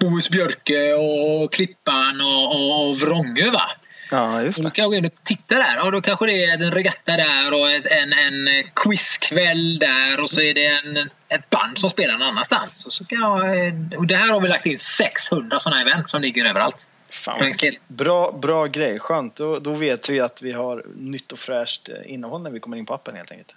[0.00, 3.62] Bohus Björke och Klippan och, och, och Vrångö va.
[4.10, 5.84] Ja, just Och då kan jag gå in och titta där.
[5.84, 10.40] Och då kanske det är en regatta där och en, en quizkväll där och så
[10.40, 12.86] är det en, ett band som spelar någon annanstans.
[12.86, 16.10] Och, så kan jag, eh, och det här har vi lagt in 600 sådana event
[16.10, 16.86] som ligger överallt.
[17.08, 17.52] Fan,
[17.88, 19.36] bra, bra grej, skönt.
[19.36, 22.76] Då, då vet vi att vi har nytt och fräscht eh, innehåll när vi kommer
[22.76, 23.56] in på appen helt enkelt.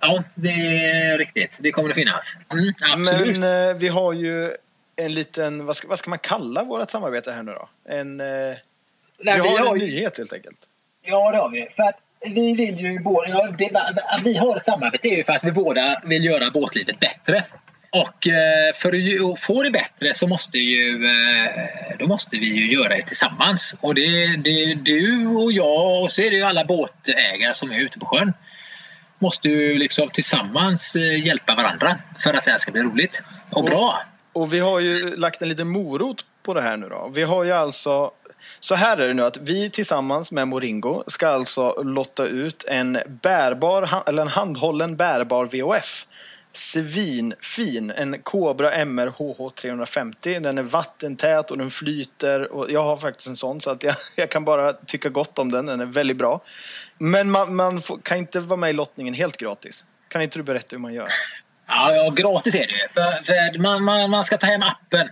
[0.00, 1.58] Ja, det är riktigt.
[1.60, 2.36] Det kommer det finnas.
[2.52, 3.38] Mm, absolut.
[3.38, 4.52] Men eh, vi har ju
[4.96, 7.68] en liten, vad ska, vad ska man kalla vårt samarbete här nu då?
[7.88, 8.26] En, eh,
[9.22, 10.58] Nej, vi har har en ju- nyhet helt enkelt.
[11.04, 11.68] Ja, det har vi.
[11.76, 11.98] För att
[12.34, 13.28] vi vill ju båda...
[13.28, 13.70] Ja, det,
[14.08, 17.44] att vi har ett samarbete är ju för att vi båda vill göra båtlivet bättre.
[17.92, 18.92] Och eh, för
[19.32, 21.50] att få det bättre så måste, ju, eh,
[21.98, 23.74] då måste vi ju göra det tillsammans.
[23.80, 27.80] Och det, det du och jag och så är det ju alla båtägare som är
[27.80, 28.32] ute på sjön.
[29.18, 33.64] Måste ju liksom tillsammans eh, hjälpa varandra för att det här ska bli roligt och
[33.64, 34.02] bra.
[34.32, 37.10] Och vi har ju lagt en liten morot på det här nu då.
[37.14, 38.10] Vi har ju alltså
[38.60, 42.98] så här är det nu att vi tillsammans med Moringo ska alltså lotta ut en
[43.06, 46.06] bärbar, eller en handhållen bärbar VHF.
[46.52, 50.40] Svinfin, en Cobra MR HH 350.
[50.40, 52.52] Den är vattentät och den flyter.
[52.52, 55.52] Och jag har faktiskt en sån så att jag, jag kan bara tycka gott om
[55.52, 55.66] den.
[55.66, 56.40] Den är väldigt bra.
[56.98, 59.84] Men man, man får, kan inte vara med i lottningen helt gratis.
[60.08, 61.08] Kan inte du berätta hur man gör?
[61.66, 62.88] Ja, ja gratis är det ju.
[62.94, 65.08] För, för man, man, man ska ta hem appen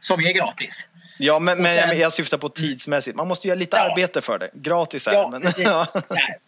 [0.00, 0.86] som är gratis.
[1.18, 3.16] Ja, men, men sen- jag, syftar på tidsmässigt.
[3.16, 3.90] Man måste göra lite Ja.
[3.90, 4.50] arbete för det.
[4.54, 5.42] Gratis är Ja, men...
[5.58, 5.86] Ja.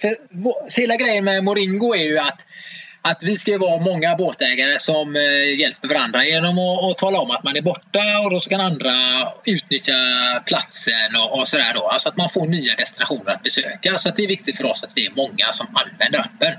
[0.01, 2.47] För hela grejen med Moringo är ju att,
[3.03, 7.19] att vi ska ju vara många båtägare som eh, hjälper varandra genom att, att tala
[7.19, 8.93] om att man är borta och då kan andra
[9.45, 9.93] utnyttja
[10.47, 11.89] platsen och, och sådär då.
[11.89, 13.99] Alltså att man får nya destinationer att besöka.
[13.99, 16.53] Så att det är viktigt för oss att vi är många som använder appen.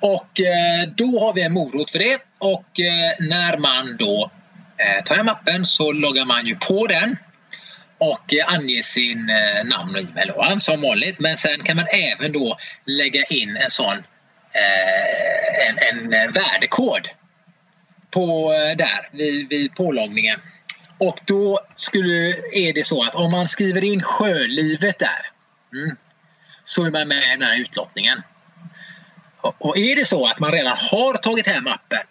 [0.00, 2.18] Och eh, då har vi en morot för det.
[2.38, 4.30] Och eh, när man då
[4.78, 7.16] Eh, tar jag mappen så loggar man ju på den
[7.98, 11.18] och eh, anger sin eh, namn och e-mail då, som vanligt.
[11.18, 14.02] Men sen kan man även då lägga in en sån
[15.68, 17.08] en, en värdekod
[18.10, 20.40] på, där vid, vid påloggningen.
[20.98, 25.30] Och då skulle, är det så att om man skriver in sjölivet där
[25.72, 25.96] mm,
[26.64, 28.22] så är man med i den här utlottningen.
[29.40, 32.06] Och är det så att man redan har tagit hem appen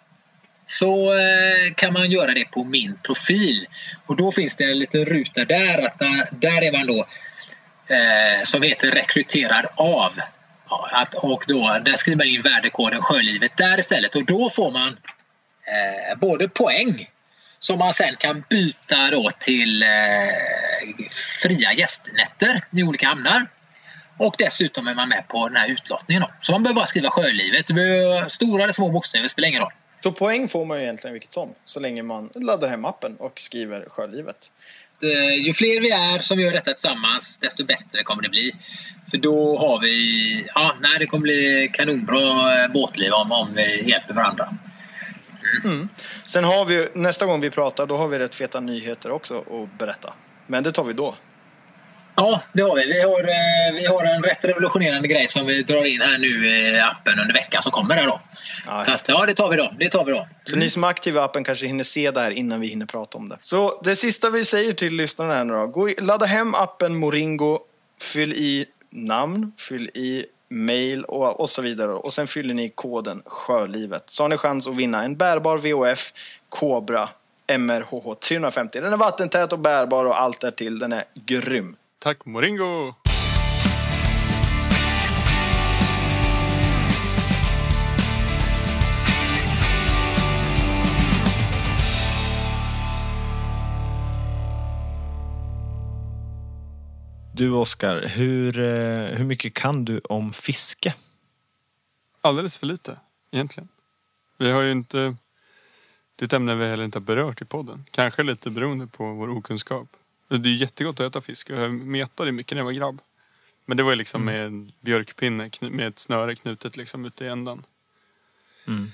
[0.66, 3.66] så eh, kan man göra det på min profil.
[4.06, 5.86] Och då finns det en liten ruta där.
[5.86, 7.06] Att där, där är man då
[7.94, 10.12] eh, som heter rekryterad av.
[10.68, 14.70] Ja, att, och då, där skriver man in värdekoden sjölivet där istället och då får
[14.70, 17.10] man eh, både poäng
[17.58, 19.88] som man sen kan byta då till eh,
[21.42, 23.46] fria gästnätter i olika hamnar.
[24.18, 26.22] Och dessutom är man med på den här utlottningen.
[26.22, 26.30] Då.
[26.42, 27.66] Så man behöver bara skriva sjölivet.
[28.32, 29.72] Stora eller små bokstäver spelar ingen roll.
[30.00, 31.54] Så poäng får man ju egentligen vilket som.
[31.64, 34.52] Så länge man laddar hem appen och skriver sjölivet.
[35.38, 38.52] Ju fler vi är som gör detta tillsammans, desto bättre kommer det bli.
[39.10, 40.46] För då har vi...
[40.54, 44.48] Ja, nej, det kommer bli kanonbra eh, båtliv om, om vi hjälper varandra.
[46.24, 49.78] Sen har vi nästa gång vi pratar, då har vi rätt feta nyheter också att
[49.78, 50.12] berätta.
[50.46, 51.14] Men det tar vi då.
[52.16, 52.86] Ja, det har vi.
[52.86, 56.48] Vi har, eh, vi har en rätt revolutionerande grej som vi drar in här nu
[56.48, 58.20] i appen under veckan som kommer här då.
[58.66, 59.72] Ja, Så att, ja, det tar vi då.
[59.78, 60.28] Det tar vi då.
[60.44, 62.86] Så ni som är aktiva i appen kanske hinner se det här innan vi hinner
[62.86, 63.36] prata om det.
[63.40, 65.66] Så det sista vi säger till lyssnarna här nu då.
[65.66, 67.58] Gå ladda hem appen Moringo,
[68.00, 71.92] fyll i namn, fyll i mail och, och så vidare.
[71.92, 74.02] Och sen fyller ni koden Sjölivet.
[74.06, 76.12] Så har ni chans att vinna en bärbar VHF
[76.48, 77.08] Cobra
[77.58, 78.80] MRHH 350.
[78.80, 80.78] Den är vattentät och bärbar och allt därtill.
[80.78, 81.76] Den är grym.
[81.98, 82.94] Tack Moringo!
[97.32, 100.94] Du Oskar, hur, eh, hur mycket kan du om fiske?
[102.20, 103.68] Alldeles för lite, egentligen.
[104.38, 105.16] Vi har ju inte...
[106.16, 107.84] Det är ett ämne vi heller inte har berört i podden.
[107.90, 109.88] Kanske lite beroende på vår okunskap.
[110.28, 111.50] Det är jättegott att äta fisk.
[111.50, 113.00] Jag metade mycket när jag var grabb.
[113.66, 117.28] Men det var ju liksom med en björkpinne med ett snöre knutet liksom ute i
[117.28, 117.66] ändan.
[118.66, 118.90] Mm.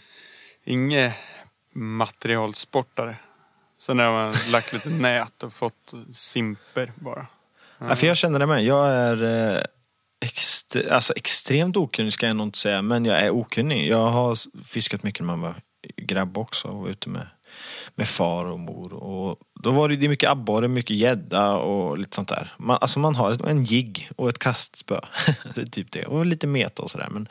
[0.64, 1.14] Inge
[1.72, 3.16] materialsportare.
[3.78, 7.26] Sen har man lagt lite nät och fått simper bara.
[7.78, 8.64] Ja, för jag känner det med.
[8.64, 9.62] Jag är eh,
[10.20, 13.88] ext- alltså, extremt okunnig ska jag nog inte säga, men jag är okunnig.
[13.88, 15.54] Jag har fiskat mycket när man var
[15.96, 17.26] grabb också och var ute med,
[17.94, 18.92] med far och mor.
[18.92, 22.52] Och då var det, mycket abborre, mycket gädda och lite sånt där.
[22.58, 25.00] Man, alltså man har ett, en jigg och ett kastspö.
[25.54, 26.06] det är typ det.
[26.06, 27.08] Och lite meta och sådär.
[27.10, 27.28] Men,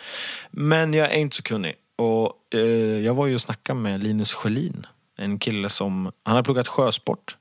[0.51, 1.75] men jag är inte så kunnig.
[1.97, 4.85] Och eh, jag var ju och snackade med Linus Sjölin.
[5.17, 7.37] En kille som, han har pluggat sjösport.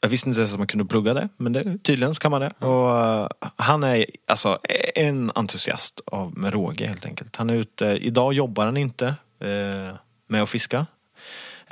[0.00, 2.40] Jag visste inte ens att man kunde plugga det, men det, tydligen så kan man
[2.40, 2.52] det.
[2.58, 4.58] Och eh, han är alltså
[4.94, 7.36] en entusiast av, med råge helt enkelt.
[7.36, 9.06] Han är ute, idag jobbar han inte
[9.40, 9.94] eh,
[10.28, 10.86] med att fiska.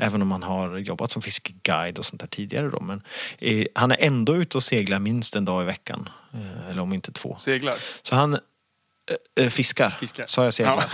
[0.03, 2.81] Även om han har jobbat som fiskeguide och sånt där tidigare då.
[2.81, 3.03] Men
[3.39, 6.09] eh, han är ändå ute och seglar minst en dag i veckan.
[6.35, 7.37] Eh, eller om inte två.
[7.39, 7.77] Seglar.
[8.03, 8.39] Så han eh,
[9.45, 9.97] eh, fiskar.
[10.01, 10.27] Fiskar.
[10.27, 10.85] Sa jag seglar?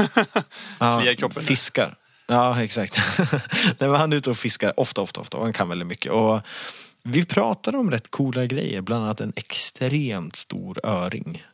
[0.80, 1.02] Ja.
[1.04, 1.42] Ja, kroppen.
[1.42, 1.96] Fiskar.
[2.26, 2.98] Ja, exakt.
[3.62, 5.36] Nej, men han är ute och fiskar ofta, ofta, ofta.
[5.36, 6.12] Och han kan väldigt mycket.
[6.12, 6.40] Och
[7.02, 8.80] vi pratar om rätt coola grejer.
[8.80, 11.44] Bland annat en extremt stor öring.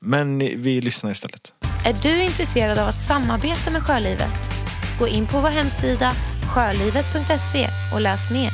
[0.00, 1.52] Men vi lyssnar istället.
[1.86, 4.50] Är du intresserad av att samarbeta med Sjölivet?
[4.98, 6.12] Gå in på vår hemsida
[6.44, 8.50] sjölivet.se och läs mer.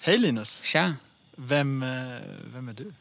[0.00, 0.60] Hej Linus!
[0.62, 0.94] Tja!
[1.36, 2.20] Vem, eh,
[2.54, 2.92] vem är du?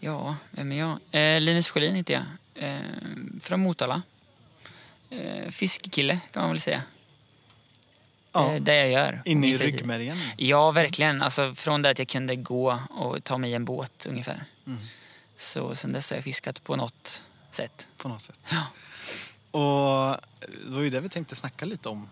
[0.00, 0.98] Ja, vem är jag?
[1.10, 2.24] Eh, Linus Sjölin heter jag.
[2.64, 2.80] Eh,
[3.40, 4.02] från Motala.
[5.10, 6.82] Eh, fiskekille kan man väl säga.
[8.32, 8.54] Ja.
[8.54, 9.22] Eh, det jag gör.
[9.24, 10.16] Inne i ryggmärgen.
[10.36, 11.22] Ja, verkligen.
[11.22, 14.44] Alltså, från det att jag kunde gå och ta mig en båt ungefär.
[14.66, 14.78] Mm.
[15.38, 17.86] Så sen dess har jag fiskat på något sätt.
[17.96, 18.38] På något sätt.
[18.48, 18.62] Ja.
[19.60, 20.20] Och
[20.64, 22.08] det var ju det vi tänkte snacka lite om.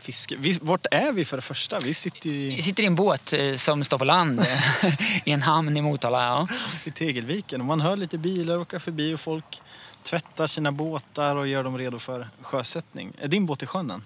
[0.00, 0.36] Fiske.
[0.36, 1.78] Vi, vart är vi för det första?
[1.78, 4.46] Vi sitter i, sitter i en båt eh, som står på land
[5.24, 6.24] i en hamn i Motala.
[6.24, 6.48] Ja.
[6.84, 9.62] i Tegelviken och man hör lite bilar åka förbi och folk
[10.02, 13.12] tvättar sina båtar och gör dem redo för sjösättning.
[13.20, 14.04] Är din båt i sjön än?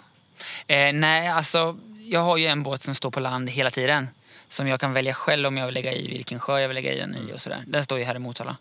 [0.67, 1.77] Eh, nej, alltså
[2.11, 4.09] jag har ju en båt som står på land hela tiden.
[4.49, 6.93] Som jag kan välja själv om jag vill lägga i vilken sjö jag vill lägga
[6.93, 7.65] i den i och sådär.
[7.67, 8.57] Den står ju här i Motala.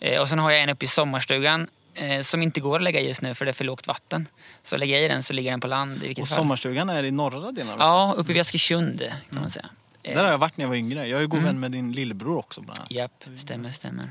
[0.00, 3.00] Eh, och sen har jag en uppe i sommarstugan eh, som inte går att lägga
[3.00, 4.28] i just nu för det är för lågt vatten.
[4.62, 6.36] Så lägger jag i den så ligger den på land i vilket Och fall.
[6.38, 9.66] sommarstugan är i norra delen av Ja, uppe vid Askersund kan man säga.
[10.02, 11.06] Eh, Där har jag varit när jag var yngre.
[11.08, 11.48] Jag är ju god Mm.
[11.52, 12.90] vän med din lillebror också bland annat.
[12.90, 14.10] Japp, stämmer, stämmer.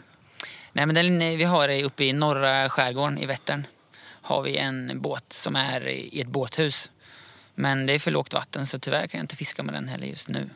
[0.74, 3.68] Nej men den vi har uppe i norra skärgården i Vättern.
[4.22, 6.90] Har vi en båt som är i ett båthus.
[7.56, 10.08] Men det är för lågt vatten så tyvärr kan jag inte fiska med den heller
[10.08, 10.50] just nu.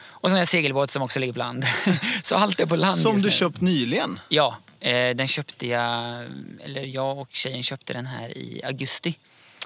[0.00, 1.64] Och så en segelbåt som också ligger på land.
[2.22, 3.30] så allt är på land Som du nu.
[3.30, 4.20] köpt nyligen.
[4.28, 4.67] Ja, eh,
[5.14, 6.24] den köpte jag,
[6.60, 9.18] eller jag och tjejen köpte den här i augusti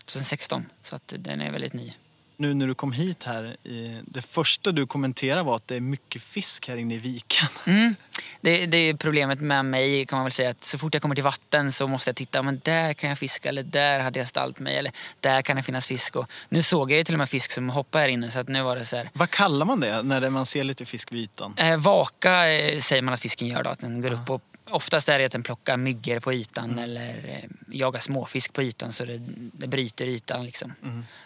[0.05, 0.67] 2016.
[0.83, 1.93] Så att den är väldigt ny.
[2.37, 3.57] Nu när du kom hit här,
[4.05, 7.49] det första du kommenterade var att det är mycket fisk här inne i viken.
[7.67, 7.95] Mm.
[8.41, 11.15] Det, det är problemet med mig kan man väl säga att så fort jag kommer
[11.15, 14.29] till vatten så måste jag titta, men där kan jag fiska eller där hade jag
[14.29, 16.17] ställt mig eller där kan det finnas fisk.
[16.17, 18.49] Och nu såg jag ju till och med fisk som hoppar här inne så att
[18.49, 19.11] nu var det så här.
[19.13, 21.55] Vad kallar man det när man ser lite fisk vid ytan?
[21.57, 25.09] Eh, vaka eh, säger man att fisken gör då, att den går upp och Oftast
[25.09, 27.09] är det att den plockar myggor på ytan eller
[27.43, 29.19] eh, jagar småfisk på ytan så det,
[29.53, 30.73] det bryter ytan liksom.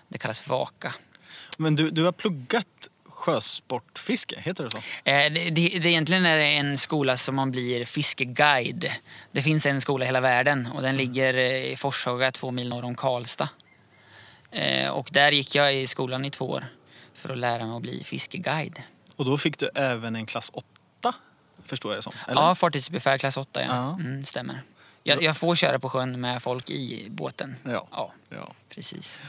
[0.09, 0.95] Det kallas vaka.
[1.59, 4.79] Men du, du har pluggat sjösportfiske, heter det så?
[4.79, 8.93] Eh, Det, det, det egentligen är det en skola som man blir fiskeguide.
[9.33, 12.69] Det finns en skola i hela världen och den ligger eh, i Forshaga två mil
[12.69, 13.49] norr om Karlstad.
[14.51, 16.65] Eh, Och där gick jag i skolan i två år
[17.15, 18.83] för att lära mig att bli fiskeguide.
[19.17, 20.67] Och då fick du även en klass 8,
[21.67, 22.13] förstår jag det som?
[22.29, 22.41] Eller?
[22.43, 23.67] Ja, fartygsbefäl klass 8 ja.
[23.69, 23.95] Ja.
[24.01, 24.61] Mm, stämmer.
[25.03, 27.57] Jag, jag får köra på sjön med folk i båten.
[27.65, 27.87] Ja.
[27.91, 28.53] Ja, ja.
[28.75, 29.21] precis.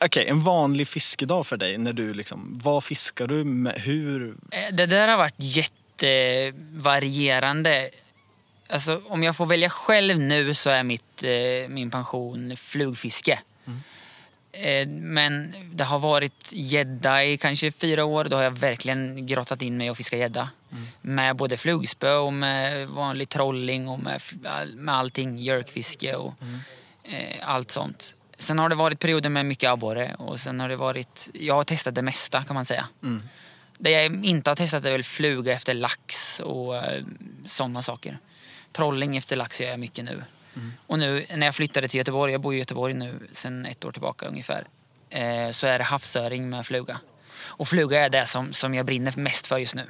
[0.00, 1.78] Okej, en vanlig fiskedag för dig.
[1.78, 3.80] När du liksom, vad fiskar du med?
[3.80, 4.36] Hur?
[4.50, 7.90] Eh, Det där har varit jättevarierande.
[8.68, 11.30] Alltså, om jag får välja själv nu så är mitt, eh,
[11.68, 13.40] min pension flugfiske.
[13.66, 13.72] Eh,
[14.86, 18.24] Men det har varit gädda i kanske fyra år.
[18.24, 20.50] Då har jag verkligen grottat in mig och fiskat gädda.
[21.00, 24.20] Med både flugspö och med vanlig trolling och med,
[24.74, 25.38] med allting.
[25.38, 26.34] Jerkfiske och
[27.02, 28.14] eh, allt sånt.
[28.38, 31.28] Sen har det varit perioder med mycket abborre och sen har det varit...
[31.32, 32.88] Jag har testat det mesta kan man säga.
[33.78, 37.04] Det jag inte har testat är väl fluga efter lax och eh,
[37.46, 38.18] sådana saker.
[38.72, 40.22] Trolling efter lax gör jag mycket nu.
[40.86, 43.92] Och nu när jag flyttade till Göteborg, jag bor i Göteborg nu sedan ett år
[43.92, 44.66] tillbaka ungefär.
[45.10, 47.00] Eh, så är det havsöring med fluga.
[47.38, 49.84] Och fluga är det som, som jag brinner mest för just nu.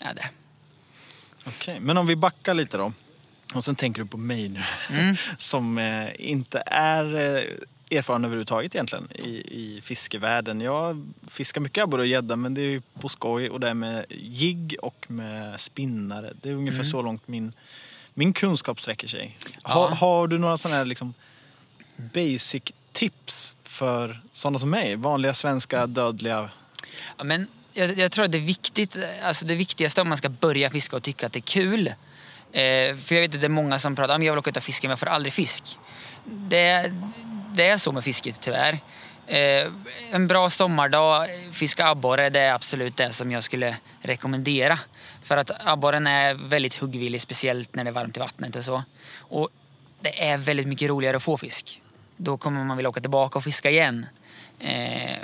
[0.00, 0.28] Ja, det.
[1.46, 2.92] Okej, men om vi backar lite då.
[3.54, 4.62] Och sen tänker du på mig nu.
[5.38, 10.60] Som eh, inte är eh, erfaren överhuvudtaget egentligen i, i fiskevärlden.
[10.60, 13.74] Jag fiskar mycket abborre och gädda men det är ju på skoj och det är
[13.74, 16.32] med jigg och med spinnare.
[16.42, 17.52] Det är ungefär så långt min,
[18.18, 19.38] min kunskap sträcker sig.
[19.62, 21.14] Ha, har du några sådana här liksom
[21.96, 24.96] basic tips för sådana som mig?
[24.96, 26.50] Vanliga svenska dödliga
[27.16, 30.28] Ja, men jag, jag tror att det är viktigt, alltså det viktigaste om man ska
[30.28, 31.86] börja fiska och tycka att det är kul.
[32.52, 34.56] Eh, för jag vet att det är många som pratar om jag vill åka ut
[34.56, 35.78] och fiska men jag får aldrig fisk.
[36.24, 36.92] Det,
[37.54, 38.78] det är så med fisket tyvärr.
[39.26, 39.66] Eh,
[40.10, 44.78] en bra sommardag, fiska abborre, det är absolut det som jag skulle rekommendera.
[45.26, 48.82] För att abborren är väldigt huggvillig, speciellt när det är varmt i vattnet och så.
[49.18, 49.48] Och
[50.00, 51.82] det är väldigt mycket roligare att få fisk.
[52.16, 54.06] Då kommer man vilja åka tillbaka och fiska igen.
[54.58, 55.18] Eh,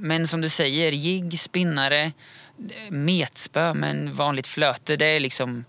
[0.00, 2.12] men som du säger, jigg, spinnare,
[2.88, 4.96] metspö med en vanligt flöte.
[4.96, 5.64] Det är liksom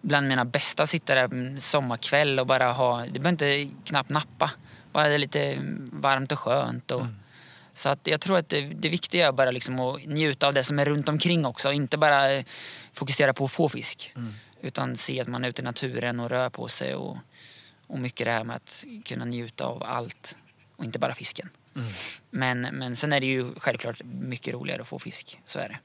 [0.00, 0.86] bland mina bästa.
[0.86, 4.50] Sitta där en sommarkväll och bara ha, det behöver inte knappt nappa.
[4.92, 5.58] Bara det är lite
[5.92, 6.90] varmt och skönt.
[6.90, 7.16] Och mm.
[7.76, 10.64] Så att jag tror att det, det viktiga är bara liksom att njuta av det
[10.64, 11.72] som är runt omkring också.
[11.72, 12.44] Inte bara
[12.92, 14.14] fokusera på att få fisk.
[14.60, 16.94] Utan se att man är ute i naturen och rör på sig.
[16.94, 17.16] Och,
[17.86, 20.36] och mycket det här med att kunna njuta av allt.
[20.76, 21.48] Och inte bara fisken.
[22.30, 25.40] Men, men sen är det ju självklart mycket roligare att få fisk.
[25.44, 25.78] Så är det.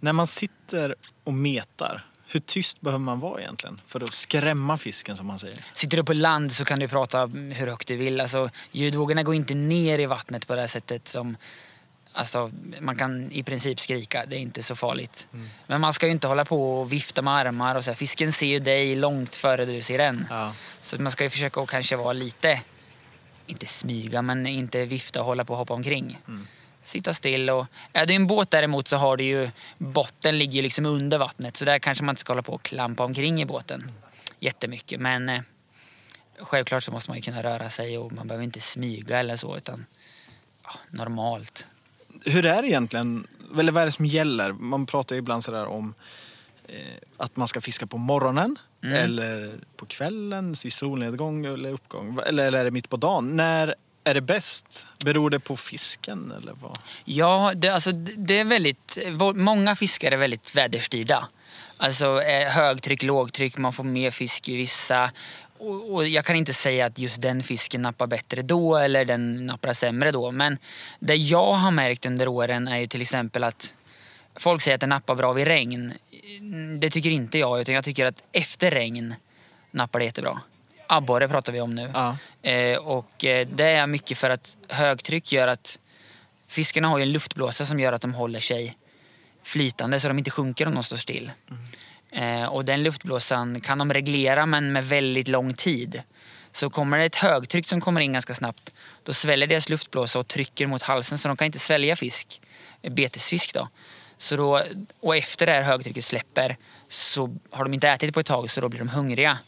[0.00, 5.16] När man sitter och metar, hur tyst behöver man vara egentligen för att skrämma fisken
[5.16, 5.64] som man säger?
[5.74, 8.20] Sitter du på land så kan du prata hur högt du vill.
[8.20, 11.36] Alltså, ljudvågorna går inte ner i vattnet på det här sättet som...
[12.14, 15.26] Alltså, man kan i princip skrika, det är inte så farligt.
[15.66, 17.90] Men man ska ju inte hålla på och vifta med armar och så.
[17.90, 17.96] här.
[17.96, 20.26] Fisken ser ju dig långt före du ser den.
[20.30, 20.52] Ja.
[20.82, 22.60] Så man ska ju försöka att kanske vara lite,
[23.46, 26.18] inte smyga, men inte vifta och hålla på och hoppa omkring.
[26.84, 27.66] Sitta still och...
[27.92, 29.50] Är du en båt däremot så har du ju...
[29.78, 33.04] Botten ligger liksom under vattnet så där kanske man inte ska hålla på och klampa
[33.04, 33.90] omkring i båten
[34.40, 35.00] jättemycket.
[35.00, 35.40] Men eh,
[36.38, 39.56] självklart så måste man ju kunna röra sig och man behöver inte smyga eller så
[39.56, 39.86] utan
[40.62, 41.66] ja, normalt.
[42.24, 43.26] Hur är det egentligen?
[43.58, 44.52] Eller vad är det som gäller?
[44.52, 45.94] Man pratar ju ibland sådär om
[46.68, 46.76] eh,
[47.16, 48.96] att man ska fiska på morgonen Mm.
[48.96, 52.18] eller på kvällen vid solnedgång eller uppgång.
[52.26, 53.36] Eller, eller är det mitt på dagen?
[53.36, 54.84] När är det bäst?
[55.04, 56.78] Beror det på fisken eller vad?
[57.04, 58.98] Ja, det, alltså, det är väldigt...
[59.34, 61.28] Många fiskar är väldigt väderstyrda.
[61.76, 65.10] Alltså eh, högtryck, lågtryck, man får mer fisk i vissa.
[65.58, 69.46] Och, och jag kan inte säga att just den fisken nappar bättre då eller den
[69.46, 70.30] nappar sämre då.
[70.30, 70.58] Men
[70.98, 73.74] det jag har märkt under åren är ju till exempel att
[74.36, 75.92] folk säger att den nappar bra vid regn.
[76.78, 79.14] Det tycker inte jag, utan jag tycker att efter regn
[79.70, 80.40] nappar det jättebra.
[80.92, 81.90] Abborre pratar vi om nu.
[81.94, 82.16] Ja.
[82.50, 85.78] Eh, och eh, det är mycket för att högtryck gör att
[86.48, 88.76] fiskarna har en luftblåsa som gör att de håller sig
[89.42, 91.30] flytande så de inte sjunker om de står still.
[92.10, 96.02] Eh, och den luftblåsan kan de reglera men med väldigt lång tid.
[96.52, 100.28] Så kommer det ett högtryck som kommer in ganska snabbt då sväller deras luftblåsa och
[100.28, 102.40] trycker mot halsen så de kan inte svälja fisk,
[102.82, 103.68] betesfisk då.
[104.18, 104.62] Så då.
[105.00, 106.56] Och efter det här högtrycket släpper
[106.88, 109.38] så har de inte ätit på ett tag så då blir de hungriga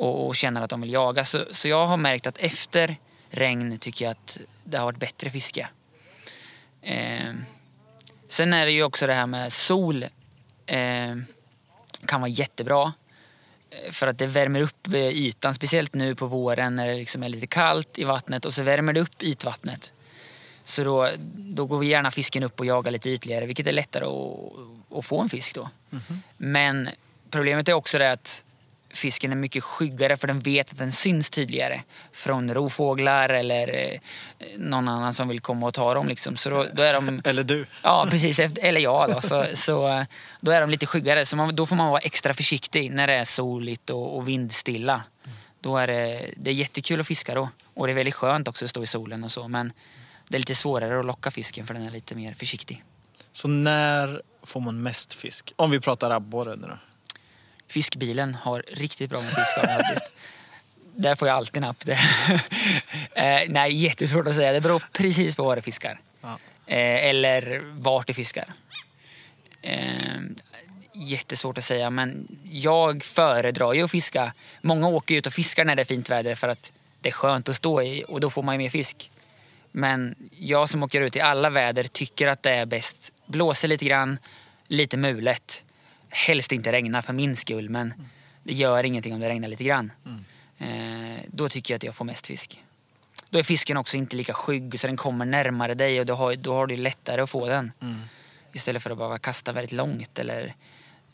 [0.00, 1.24] och, och känner att de vill jaga.
[1.24, 2.96] Så, så jag har märkt att efter
[3.30, 5.68] regn tycker jag att det har varit bättre fiske.
[6.82, 7.34] Eh,
[8.28, 10.02] sen är det ju också det här med sol.
[10.66, 11.16] Eh,
[12.06, 12.92] kan vara jättebra.
[13.70, 17.22] Eh, För att det värmer upp eh, ytan, speciellt nu på våren när det liksom
[17.22, 19.92] är lite kallt i vattnet och så värmer det upp ytvattnet.
[20.64, 24.04] Så då, då går vi gärna fisken upp och jagar lite ytligare vilket är lättare
[24.04, 25.68] att, att få en fisk då.
[26.36, 26.88] Men
[27.30, 28.44] problemet är också det att
[28.90, 34.00] fisken är mycket skyggare för den vet att den syns tydligare från rovfåglar eller eh,
[34.58, 36.08] någon annan som vill komma och ta dem.
[36.08, 36.36] Liksom.
[36.36, 37.66] Så då, då är de Eller du?
[37.82, 38.40] Ja, precis.
[38.40, 39.20] Eller jag då.
[39.20, 40.04] Så, så, eh,
[40.40, 41.26] då är de lite skyggare.
[41.26, 45.02] Så man, då får man vara extra försiktig när det är soligt och, och vindstilla.
[45.60, 47.48] Då är det, det är jättekul att fiska då.
[47.74, 49.48] Och det är väldigt skönt också att stå i solen och så.
[49.48, 49.72] Men
[50.28, 52.82] det är lite svårare att locka fisken för den är lite mer försiktig.
[53.32, 55.52] Så när får man mest fisk?
[55.56, 56.78] Om vi pratar abborre nu då.
[57.70, 60.12] Fiskbilen har riktigt bra med fiskgarn faktiskt.
[60.94, 61.86] Där får jag alltid napp.
[61.86, 61.92] Det.
[63.14, 64.52] eh, nej, jättesvårt att säga.
[64.52, 66.00] Det beror precis på vad du fiskar.
[66.20, 66.38] Ja.
[66.66, 68.44] Eh, eller vart du fiskar.
[69.62, 70.20] Eh,
[70.92, 74.32] jättesvårt att säga, men jag föredrar ju att fiska.
[74.62, 77.48] Många åker ut och fiskar när det är fint väder för att det är skönt
[77.48, 79.10] att stå i och då får man ju mer fisk.
[79.72, 83.12] Men jag som åker ut i alla väder tycker att det är bäst.
[83.26, 84.18] Blåser lite grann,
[84.68, 85.62] lite mulet.
[86.10, 87.94] Helst inte regna för min skull, men
[88.42, 89.92] det gör ingenting om det regnar lite grann.
[90.58, 92.64] Eh, då tycker jag att jag får mest fisk.
[93.30, 96.36] Då är fisken också inte lika skygg så den kommer närmare dig och då har,
[96.36, 97.72] då har du lättare att få den.
[98.52, 100.54] Istället för att bara kasta väldigt långt eller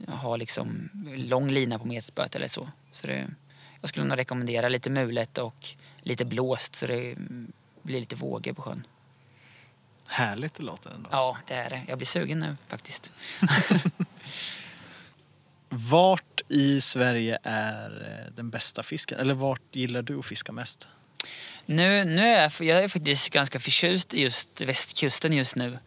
[0.08, 2.68] ha liksom lång lina på metspöet eller så.
[2.92, 3.28] så det,
[3.80, 5.68] jag skulle nog rekommendera lite mulet och
[6.00, 7.14] lite blåst så det
[7.82, 8.86] blir lite vågor på sjön.
[10.06, 11.08] Härligt det låter ändå.
[11.12, 11.82] Ja, det är det.
[11.88, 13.12] Jag blir sugen nu faktiskt.
[15.78, 19.18] Vart i Sverige är eh, den bästa fisken?
[19.18, 20.88] Eller vart gillar du att fiska mest?
[21.66, 25.78] Nu, nu är jag, jag är faktiskt ganska förtjust i just västkusten just nu.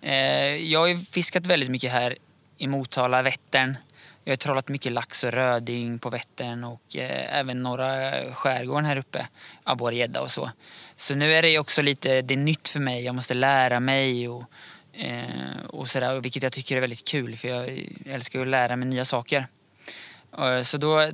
[0.00, 0.14] Eh,
[0.56, 2.16] jag har ju fiskat väldigt mycket här
[2.56, 3.76] i Motala, Vättern.
[4.24, 8.96] Jag har trollat mycket lax och röding på Vättern och eh, även norra skärgården här
[8.96, 9.26] uppe.
[9.64, 10.50] Abborrgädda och så.
[10.96, 13.04] Så nu är det ju också lite, det är nytt för mig.
[13.04, 14.44] Jag måste lära mig och,
[14.98, 16.20] eh, och sådär.
[16.20, 19.46] Vilket jag tycker är väldigt kul för jag älskar att lära mig nya saker.
[20.38, 21.10] Eh, Så, då,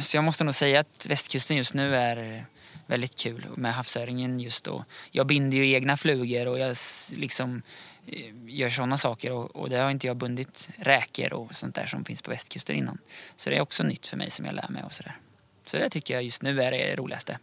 [0.00, 2.44] så jag måste nog säga att västkusten just nu är
[2.86, 4.84] väldigt kul med havsöringen just då.
[5.10, 6.76] Jag binder ju egna flugor och jag
[7.16, 7.62] liksom
[8.06, 11.86] eh, gör sådana saker och, och det har inte jag bundit räkor och sånt där
[11.86, 12.98] som finns på västkusten innan.
[13.36, 15.16] Så det är också nytt för mig som jag lär mig och sådär.
[15.64, 17.38] Så det tycker jag just nu är det roligaste.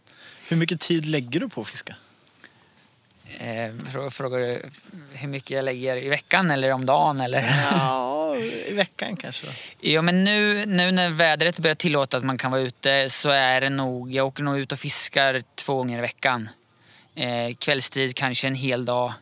[0.48, 1.96] Hur mycket tid lägger du på att fiska?
[3.38, 4.62] Eh, frå- frågar du
[5.12, 7.20] hur mycket jag lägger i veckan eller om dagen?
[7.20, 7.42] Eller?
[7.70, 8.36] Ja,
[8.68, 9.46] i veckan kanske.
[9.80, 13.60] Ja, men nu, nu när vädret börjar tillåta att man kan vara ute så är
[13.60, 16.48] det nog, jag åker nog ut och fiskar två gånger i veckan.
[17.14, 19.12] Eh, kvällstid kanske en hel dag.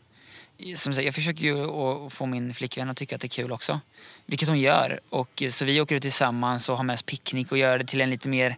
[0.77, 3.53] Som sagt, jag försöker ju att få min flickvän att tycka att det är kul
[3.53, 3.81] också.
[4.27, 5.01] Vilket hon gör.
[5.11, 8.01] Och, så vi åker ut tillsammans och har med oss picknick och gör det till
[8.01, 8.57] en lite mer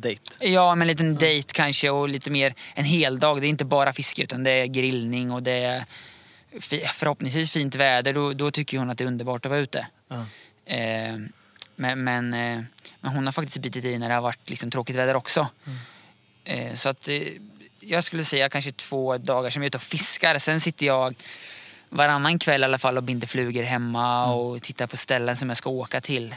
[0.00, 0.32] Date.
[0.38, 3.40] Ja, men en liten dejt kanske och lite mer en hel dag.
[3.40, 5.84] Det är inte bara fiske utan det är grillning och det är
[6.94, 8.14] förhoppningsvis fint väder.
[8.14, 9.86] Då, då tycker hon att det är underbart att vara ute.
[10.08, 10.26] Ja.
[10.74, 11.18] Eh,
[11.76, 12.62] men, men, eh,
[13.00, 15.48] men hon har faktiskt bitit i när det har varit liksom tråkigt väder också.
[16.44, 17.22] Eh, så att eh,
[17.80, 20.38] jag skulle säga kanske två dagar som jag är ute och fiskar.
[20.38, 21.14] Sen sitter jag
[21.88, 25.56] varannan kväll i alla fall och binder flugor hemma och tittar på ställen som jag
[25.56, 26.34] ska åka till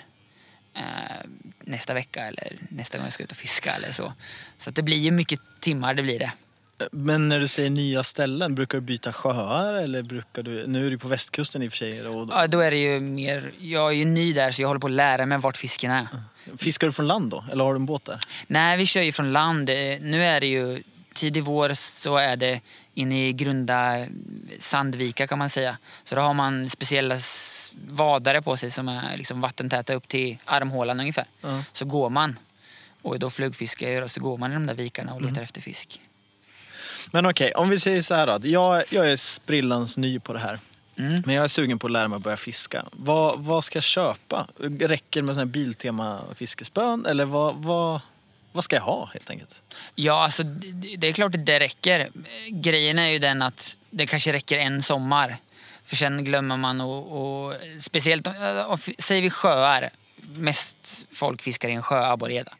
[0.74, 0.82] eh,
[1.59, 4.13] nästa vecka eller nästa gång jag ska ut och fiska eller så.
[4.57, 6.32] Så det blir ju mycket timmar, det blir det.
[6.91, 10.67] Men när du säger nya ställen, brukar du byta sjöar eller brukar du...
[10.67, 12.07] Nu är du på västkusten i och för sig.
[12.07, 14.80] Och Ja, då är det ju mer, jag är ju ny där så jag håller
[14.80, 16.07] på att lära mig vart fisken är.
[16.57, 17.45] Fiskar du från land då?
[17.51, 18.19] Eller har du en båt där?
[18.47, 19.69] Nej, vi kör ju från land.
[19.69, 22.61] Eh, Nu är det ju tidig vår så är det
[22.93, 24.05] inne i grunda
[24.59, 25.78] Sandvika kan man säga.
[26.03, 27.19] Så då har man speciella
[27.88, 31.26] vadare på sig som är liksom vattentäta upp till armhålan ungefär.
[31.41, 31.63] Ja.
[31.72, 32.39] Så går man.
[33.01, 35.61] Och då flugfiskar jag och så går man i de där vikarna och letar efter
[35.61, 36.01] fisk.
[37.11, 38.47] Men okej, om vi säger så här då.
[38.47, 40.59] Jag, jag är sprillans ny på det här.
[40.97, 41.24] Mm.
[41.26, 42.86] Men jag är sugen på att lära mig att börja fiska.
[42.91, 44.47] Vad, vad ska jag köpa?
[44.80, 47.05] Räcker det med sån här Biltema fiskespön?
[47.05, 47.99] Eller vad, vad,
[48.51, 49.61] vad ska jag ha helt enkelt?
[49.95, 52.09] Ja, alltså det, det är klart att det räcker.
[52.49, 55.38] Grejen är ju den att det kanske räcker en sommar.
[55.92, 58.34] För sen glömmer man och, och speciellt, om-
[58.68, 59.89] om- säger vi sjöar,
[60.36, 62.54] mest folk fiskar i en sjö, abborreda.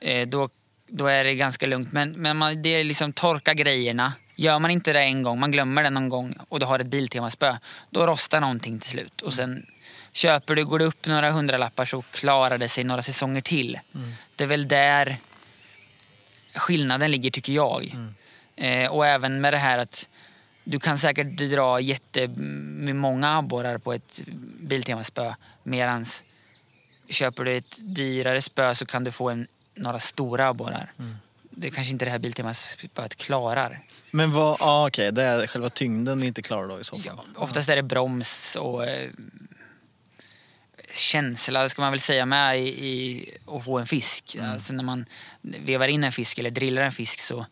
[0.00, 0.48] Eh, då,
[0.86, 1.92] då är det ganska lugnt.
[1.92, 4.12] Men, men man, det är liksom torka grejerna.
[4.36, 6.86] Gör man inte det en gång, man glömmer det någon gång och du har ett
[6.86, 7.56] Biltema-spö,
[7.90, 9.22] då rostar någonting till slut.
[9.22, 9.66] Och sen
[10.12, 13.78] köper du, går det upp några hundralappar så klarar det sig några säsonger till.
[14.36, 15.16] Det är väl där
[16.54, 17.96] skillnaden ligger tycker jag.
[18.56, 20.08] Eh, och även med det här att
[20.70, 24.22] du kan säkert dra jättemånga abborrar på ett
[24.60, 25.34] Biltema-spö.
[25.62, 26.24] Medans
[27.08, 30.92] köper du ett dyrare spö så kan du få en, några stora abborrar.
[31.50, 33.80] Det kanske inte det här Biltema-spöet klarar.
[34.10, 37.20] Men vad, ja okej, det är själva tyngden inte klarar då i så fall.
[37.34, 39.10] Ja, oftast är det broms och eh,
[40.94, 44.36] känsla ska man väl säga med i, i att få en fisk.
[44.42, 45.06] Alltså när man
[45.40, 47.46] vevar in en fisk eller drillar en fisk så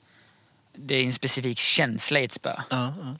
[0.78, 2.52] det är en specifik känsla i ett spö.
[2.70, 3.16] Ja, ja.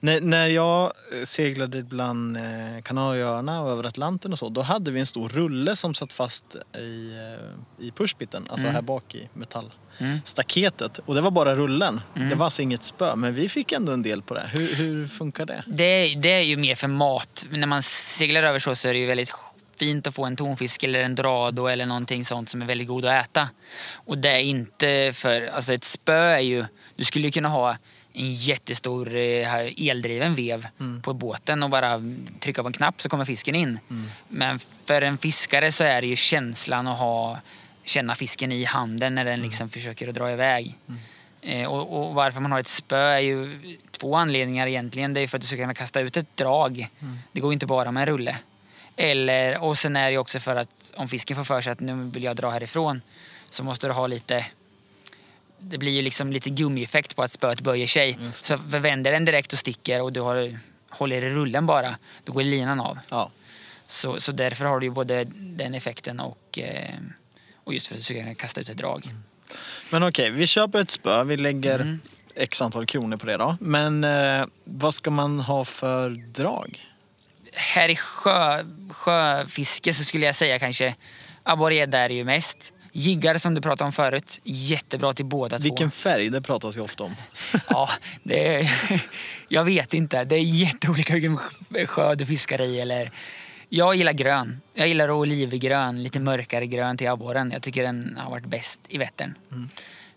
[0.00, 2.42] När, när jag eh, seglade bland eh,
[2.84, 6.44] Kanarieöarna och över Atlanten och så, då hade vi en stor rulle som satt fast
[6.78, 7.10] i,
[7.78, 8.74] eh, i pushbiten, alltså Mm.
[8.74, 9.30] här bak i Mm.
[9.34, 10.98] metallstaketet.
[10.98, 12.00] Och det var bara rullen.
[12.14, 14.46] Det var alltså inget spö, men vi fick ändå en del på det.
[14.52, 15.64] Hur, hur funkar det?
[15.66, 17.46] Det, det är ju mer för mat.
[17.50, 19.32] När man seglar över så, så är det ju väldigt
[19.78, 23.04] fint att få en tonfisk eller en dorado eller någonting sånt som är väldigt god
[23.04, 23.48] att äta.
[23.94, 26.64] Och det är inte för, alltså ett spö är ju,
[27.02, 27.76] du skulle kunna ha
[28.12, 30.66] en jättestor eh, eldriven vev
[31.02, 32.02] på båten och bara
[32.40, 33.78] trycka på en knapp så kommer fisken in.
[34.28, 37.40] Men för en fiskare så är det ju känslan att ha,
[37.84, 40.78] känna fisken i handen när den liksom försöker att dra iväg.
[41.40, 43.58] Eh, och, och varför man har ett spö är ju
[43.90, 45.14] två anledningar egentligen.
[45.14, 46.88] Det är för att du ska kunna kasta ut ett drag.
[47.32, 48.36] Det går ju inte bara med en rulle.
[48.96, 52.10] Eller, och sen är det också för att om fisken får för sig att nu
[52.14, 53.02] vill jag dra härifrån
[53.50, 54.46] så måste du ha lite
[55.62, 58.18] det blir ju liksom lite gummieffekt på att spöet böjer sig.
[58.32, 60.58] Så vänder den direkt och sticker och du har,
[60.90, 62.98] håller i rullen bara, då går linan av.
[63.08, 63.30] Ja.
[63.86, 66.94] Så, så därför har du ju både den effekten och, eh,
[67.64, 69.14] och just för att du kunna kasta ut ett drag.
[69.92, 72.00] Men okej, vi köper ett spö, vi lägger Mm.
[72.34, 73.56] x antal kronor på det då.
[73.60, 76.92] Men eh, vad ska man ha för drag?
[77.54, 80.94] här i sjö, sjöfiske så skulle jag säga kanske
[81.42, 82.72] abborreda är ju mest.
[82.94, 85.62] Jiggar som du pratade om förut, jättebra till båda två.
[85.62, 87.14] Vilken färg, det pratas ju ofta om.
[87.68, 87.88] Ja,
[88.22, 88.72] det är,
[89.48, 90.24] jag vet inte.
[90.24, 91.38] Det är jätteolika vilken
[91.86, 92.80] sjö du fiskar i.
[92.80, 93.10] Eller,
[93.68, 94.60] jag gillar grön.
[94.74, 97.50] Jag gillar olivgrön, lite mörkare grön till abborren.
[97.50, 99.34] Jag tycker den har varit bäst i Vättern.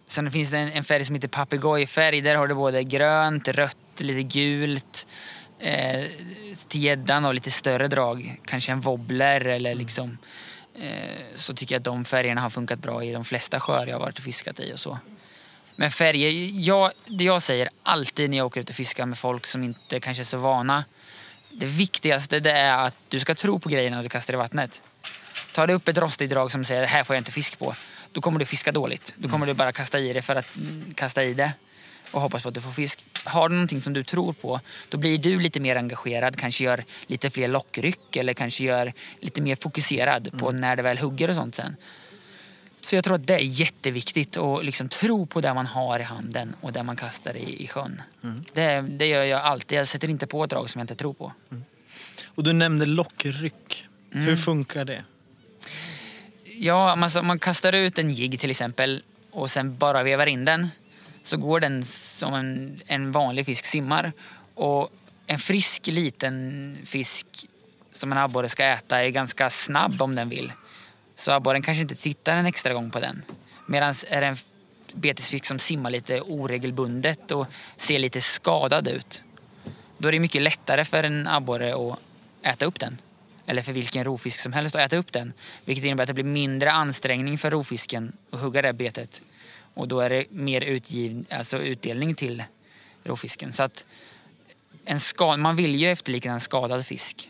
[0.07, 2.21] Sen finns det en, en färg som heter papegojfärg.
[2.21, 5.07] Där har du både grönt, rött, lite gult.
[5.59, 6.03] Eh,
[6.67, 8.41] till gäddan och lite större drag.
[8.45, 10.17] Kanske en wobbler eller liksom.
[10.79, 13.95] Eh, så tycker jag att de färgerna har funkat bra i de flesta sjöar jag
[13.95, 14.99] har varit och fiskat i och så.
[15.75, 19.45] Men färger, jag, det jag säger alltid när jag åker ut och fiskar med folk
[19.45, 20.85] som inte kanske är så vana.
[21.51, 24.81] Det viktigaste det är att du ska tro på grejerna du kastar i vattnet.
[25.53, 27.75] Tar du upp ett rostigt drag som säger här får jag inte fisk på.
[28.11, 29.13] Då kommer du fiska dåligt.
[29.17, 31.51] Då kommer du bara kasta i det för att mm, kasta i det.
[32.11, 33.05] Och hoppas på att du får fisk.
[33.25, 34.59] Har du någonting som du tror på,
[34.89, 39.41] då blir du lite mer engagerad, kanske gör lite fler lockryck eller kanske gör lite
[39.41, 41.75] mer fokuserad på när det väl hugger och sånt sen.
[42.81, 46.03] Så jag tror att det är jätteviktigt att liksom tro på det man har i
[46.03, 48.01] handen och det man kastar i, i sjön.
[48.53, 49.77] Det, det gör jag alltid.
[49.77, 51.33] Jag sätter inte på ett drag som jag inte tror på.
[52.25, 53.87] Och du nämnde lockryck.
[54.13, 54.25] Mm.
[54.25, 55.03] Hur funkar det?
[56.43, 60.45] Ja, alltså, om man kastar ut en jigg till exempel och sen bara vevar in
[60.45, 60.69] den
[61.27, 64.13] så går den som en, en vanlig fisk simmar.
[64.53, 64.89] Och
[65.27, 67.27] en frisk liten fisk
[67.91, 70.51] som en abborre ska äta är ganska snabb om den vill.
[71.15, 73.23] Så abborren kanske inte tittar en extra gång på den.
[73.65, 74.37] Medan är det en
[74.93, 77.47] betesfisk som simmar lite oregelbundet och
[77.77, 79.21] ser lite skadad ut.
[79.97, 81.99] Då är det mycket lättare för en abborre att
[82.41, 82.97] äta upp den.
[83.45, 85.33] Eller för vilken rovfisk som helst att äta upp den.
[85.65, 89.21] Vilket innebär att det blir mindre ansträngning för rovfisken att hugga det betet.
[89.75, 92.43] Och då är det mer utgiv, alltså utdelning till
[93.03, 93.53] rovfisken.
[93.53, 93.85] Så att
[94.85, 97.29] en ska, man vill ju efterlikna en skadad fisk.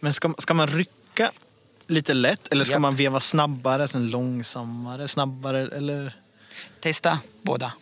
[0.00, 1.30] Men ska, ska man rycka
[1.86, 2.80] lite lätt eller ska Japp.
[2.80, 6.12] man veva snabbare, sen långsammare, snabbare eller?
[6.80, 7.72] Testa båda.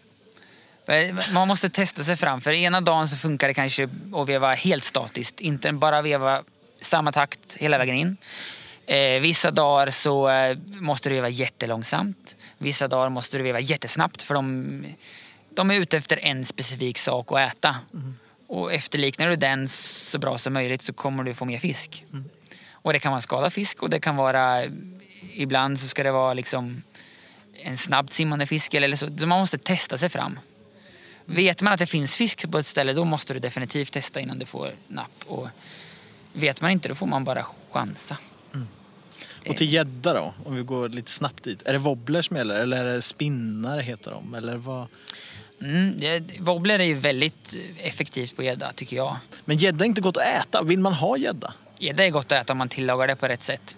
[1.33, 2.41] Man måste testa sig fram.
[2.41, 5.41] För ena dagen så funkar det kanske att veva helt statiskt.
[5.41, 6.43] Inte bara veva
[6.81, 8.17] samma takt hela vägen in.
[8.87, 12.37] Eh, vissa dagar så eh, måste du veva jättelångsamt.
[12.59, 14.85] Vissa dagar måste du veva jättesnabbt för de,
[15.51, 17.77] de är ute efter en specifik sak att äta.
[18.47, 22.05] Och efterliknar du den så bra som möjligt så kommer du få mer fisk.
[22.71, 24.65] Och det kan vara skadad fisk och det kan vara
[25.33, 26.83] ibland så ska det vara liksom
[27.63, 29.19] en snabbt simmande fisk eller så.
[29.19, 30.39] så man måste testa sig fram.
[31.25, 34.39] Vet man att det finns fisk på ett ställe då måste du definitivt testa innan
[34.39, 35.25] du får napp.
[35.27, 35.49] Och
[36.33, 38.17] vet man inte då får man bara chansa.
[39.49, 41.63] Och till gädda då, om vi går lite snabbt dit.
[41.65, 44.35] Är det wobbler som gäller eller är det spinnare heter de?
[44.35, 44.87] Eller vad?
[45.61, 49.17] Mm, det, wobbler är ju väldigt effektivt på gädda tycker jag.
[49.45, 50.63] Men gädda är inte gott att äta.
[50.63, 51.55] Vill man ha gädda?
[51.79, 53.77] Gädda är gott att äta om man tillagar det på rätt sätt.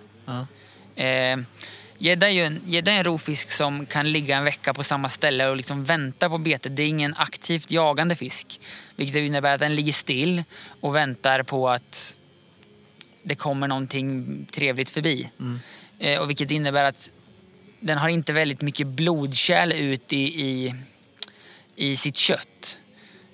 [0.95, 1.37] Eh,
[1.99, 5.09] Gädda är ju en, gädda är en rovfisk som kan ligga en vecka på samma
[5.09, 6.77] ställe och liksom vänta på betet.
[6.77, 8.61] Det är ingen aktivt jagande fisk.
[8.97, 10.45] Vilket innebär att den ligger still
[10.81, 12.15] och väntar på att
[13.27, 15.31] det kommer någonting trevligt förbi.
[15.99, 17.11] Eh, och vilket innebär att
[17.81, 20.75] den har inte väldigt mycket blodkärl ut i, i,
[21.77, 22.79] i sitt kött.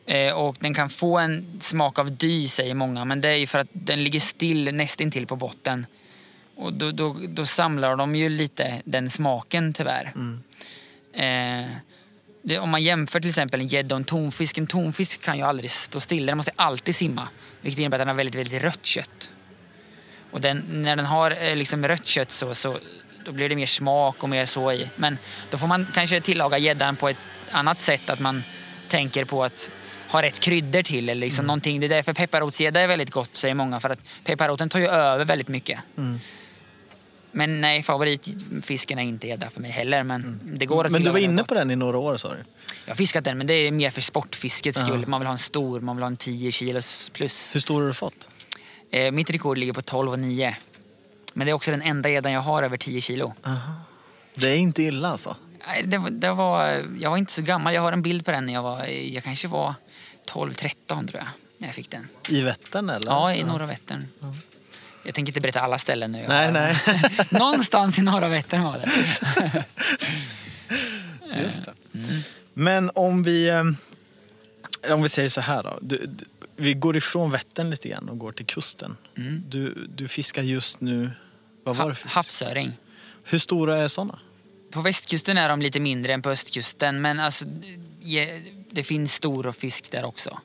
[0.07, 3.47] Eh, och den kan få en smak av dy säger många men det är ju
[3.47, 5.87] för att den ligger still nästintill på botten.
[6.57, 10.13] Och då, då, då samlar de ju lite den smaken tyvärr.
[11.13, 11.71] Eh,
[12.43, 14.59] det, om man jämför till exempel en gädda och en tonfisk.
[14.59, 17.29] En tonfisk kan ju aldrig stå stilla, den måste alltid simma.
[17.61, 19.32] Vilket innebär att den har väldigt, väldigt rött kött.
[20.33, 22.79] Och den, när den har eh, liksom rött kött så, så
[23.25, 24.89] då blir det mer smak och mer så i.
[24.97, 25.19] Men
[25.51, 27.17] då får man kanske tillaga gäddan på ett
[27.51, 28.11] annat sätt.
[28.11, 28.43] Att man
[28.89, 29.71] tänker på att
[30.09, 31.09] ha rätt kryddor till.
[31.09, 31.81] Eller liksom någonting.
[31.81, 33.81] Det är därför pepparrotsgädda är väldigt gott säger många.
[33.81, 35.79] För att pepparroten tar ju över väldigt mycket.
[37.35, 40.03] Men nej, favoritfisken är inte gädda för mig heller.
[40.03, 42.45] Men det går att Men du var inne på den i några år sa du?
[42.85, 45.07] Jag har fiskat den men det är mer för sportfiskets skull.
[45.07, 47.55] Man vill ha en stor, man vill ha en 10 kilos plus.
[47.55, 48.29] Hur stor har du fått?
[48.93, 50.57] Eh, mitt rekord ligger på 12 och 9.
[51.33, 53.35] Men det är också den enda gäddan jag har över 10 kilo.
[54.35, 55.37] Det är inte illa alltså?
[55.67, 57.75] Nej, Det, det var, jag var inte så gammal.
[57.75, 59.75] Jag har en bild på den när jag var, jag kanske var
[60.29, 61.27] 12-13 tror jag.
[61.59, 62.09] När jag fick den.
[62.29, 63.11] I Vättern eller?
[63.11, 64.07] Ja, i norra Vättern.
[65.05, 66.25] Jag tänker inte berätta alla ställen nu.
[66.29, 66.77] Nej, nej.
[67.31, 69.65] Någonstans i norra Vättern var det.
[71.43, 71.73] Just det.
[72.55, 73.65] Men om vi, eh,
[74.95, 75.79] om vi säger så här då.
[75.81, 76.11] Du,
[76.63, 78.97] vi går ifrån Vättern lite grann och går till kusten.
[79.17, 79.43] Mm.
[79.49, 81.11] Du, du fiskar just nu,
[81.65, 82.73] vad var det Ha, för havsöring.
[83.25, 84.19] Hur stora är sådana?
[84.71, 87.01] På västkusten är de lite mindre än på östkusten.
[87.01, 87.45] Men alltså,
[88.71, 90.41] det finns stor fisk där också.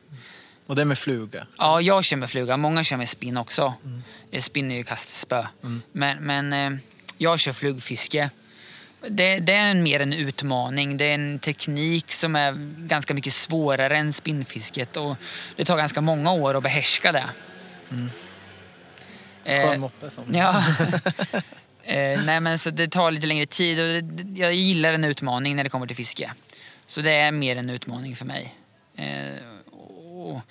[0.65, 1.47] Och det är med fluga?
[1.57, 2.57] Ja, jag kör med fluga.
[2.57, 3.73] Många kör med spinn också.
[3.85, 4.41] Mm.
[4.41, 5.47] Spinn är ju kastspö.
[5.91, 6.79] Men, men eh,
[7.17, 8.29] jag kör flugfiske.
[9.09, 10.97] Det, det är en, mer en utmaning.
[10.97, 12.53] Det är en teknik som är
[12.87, 14.97] ganska mycket svårare än spinnfisket.
[14.97, 15.15] Och
[15.55, 17.25] det tar ganska många år att behärska det.
[19.43, 20.35] Eh, Skön moppe som...
[20.35, 20.63] Ja.
[21.83, 25.55] eh, nej men så det tar lite längre tid och det- jag gillar en utmaning
[25.55, 26.31] när det kommer till fiske.
[26.85, 28.55] Så det är mer en utmaning för mig.
[28.95, 29.43] Eh,
[30.11, 30.41] och,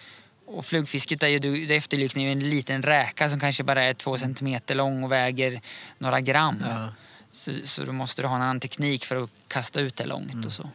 [0.46, 3.94] och flugfisket är ju, du- det efterliknar ju en liten räka som kanske bara är
[3.94, 5.60] två centimeter lång och väger
[5.98, 6.64] några gram.
[6.68, 6.88] Ja.
[7.36, 10.46] Så, så då måste du ha en annan teknik för att kasta ut det långt
[10.46, 10.70] och så.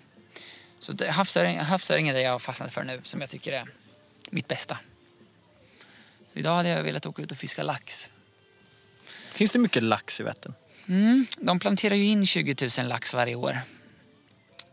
[0.80, 3.68] Så det, havsöring, havsöring är det jag har fastnat för nu som jag tycker är
[4.30, 4.78] mitt bästa.
[6.34, 8.12] Så idag hade jag velat åka ut och fiska lax.
[9.34, 10.54] Finns det mycket lax i Vättern?
[10.88, 13.60] Mm, de planterar ju in 20 000 lax varje år.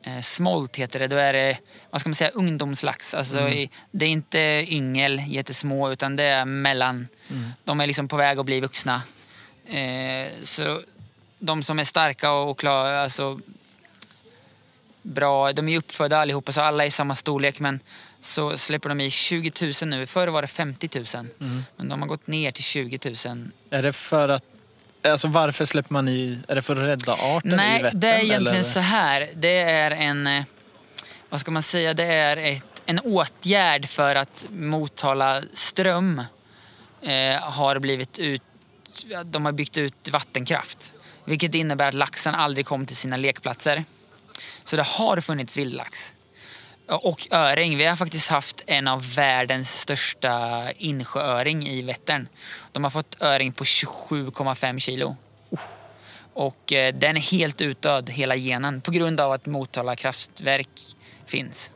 [0.03, 1.07] Eh, smolt heter det.
[1.07, 1.59] Då är det,
[1.91, 3.15] vad ska man säga, ungdomslax.
[3.15, 7.09] Alltså, i- Det är inte yngel, jättesmå, utan det är mellan.
[7.65, 9.03] De är liksom på väg att bli vuxna.
[9.67, 10.83] Eh, så
[11.39, 13.41] de som är starka och, klara, alltså
[15.03, 17.81] bra, de är uppfödda allihopa så alla är i samma storlek men
[18.21, 20.07] så släpper de i 20 000 nu.
[20.07, 21.27] Förr var det 50 000.
[21.77, 23.51] Men de har gått ner till 20 000.
[23.71, 24.45] Är det för att...
[25.03, 26.39] Alltså varför släpper man i...
[26.49, 28.01] Är det för att rädda arten i Nej, Vättern?
[28.01, 28.63] det är egentligen eller?
[28.63, 29.29] så här.
[29.35, 30.45] Det är en, eh,
[31.29, 36.23] vad ska man säga, det är ett, en åtgärd för att Motala ström
[37.03, 38.43] eh, har blivit ut,
[39.25, 40.95] de har byggt ut vattenkraft.
[41.29, 43.85] Vilket innebär att laxen aldrig kom till sina lekplatser.
[44.65, 46.15] Så det har funnits vildlax.
[46.87, 47.79] Och öring.
[47.79, 52.29] Vi har faktiskt haft en av världens största insjööring i Vättern.
[52.73, 55.17] De har fått öring på 27,5 kilo.
[56.35, 60.69] Och eh, den är helt utdöd, hela genen, på grund av att Motala kraftverk
[61.27, 61.73] finns.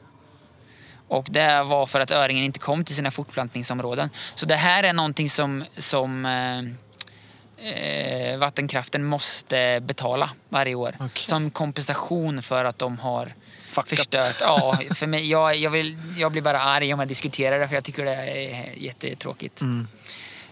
[1.08, 4.10] Och det var för att öringen inte kom till sina fortplantningsområden.
[4.34, 6.62] Så det här är någonting som, som eh,
[7.62, 10.96] eh, vattenkraften måste betala varje år.
[11.00, 11.26] Okej.
[11.26, 13.32] Som kompensation för att de har
[13.86, 14.36] förstört.
[14.40, 17.74] Ja, för mig, jag, jag, vill, jag blir bara arg om jag diskuterar det för
[17.74, 19.56] jag tycker det är jättetråkigt.
[19.56, 19.88] Det, Mm.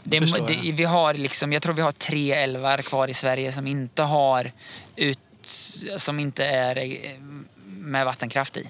[0.03, 0.73] Det, jag.
[0.73, 4.53] vi har liksom, jag tror vi har tre älvar kvar i Sverige som inte har
[4.97, 5.19] ut,
[5.97, 7.11] som inte är eh,
[7.67, 8.69] med vattenkraft i.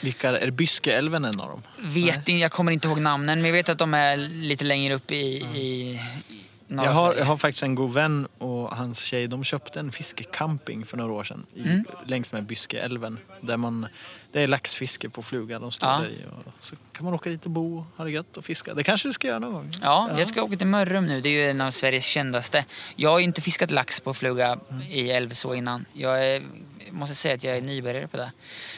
[0.00, 1.62] Vilka, är det Byskeälven en av dem?
[1.78, 5.10] Vet jag kommer inte ihåg namnen men jag vet att de är lite längre upp
[5.10, 9.44] i, i, i Jag har, jag har faktiskt en god vän och hans tjej, de
[9.44, 11.84] köpte en fiskecamping för några år sedan i, Mm.
[12.06, 13.18] längs med Byskeälven.
[13.40, 13.86] Där man,
[14.32, 15.98] det är laxfiske på fluga, de står Ja.
[15.98, 16.24] där i.
[16.44, 18.74] Och så kan man åka dit och bo, ha det gött och fiska.
[18.74, 19.70] Det kanske du ska göra någon gång?
[19.82, 21.20] Ja, jag ska åka till Mörrum nu.
[21.20, 22.64] Det är ju en av Sveriges kändaste.
[22.96, 24.58] Jag har ju inte fiskat lax på fluga
[24.90, 25.84] i älv så innan.
[25.92, 26.42] Jag är,
[26.90, 28.32] måste säga att jag är nybörjare på det.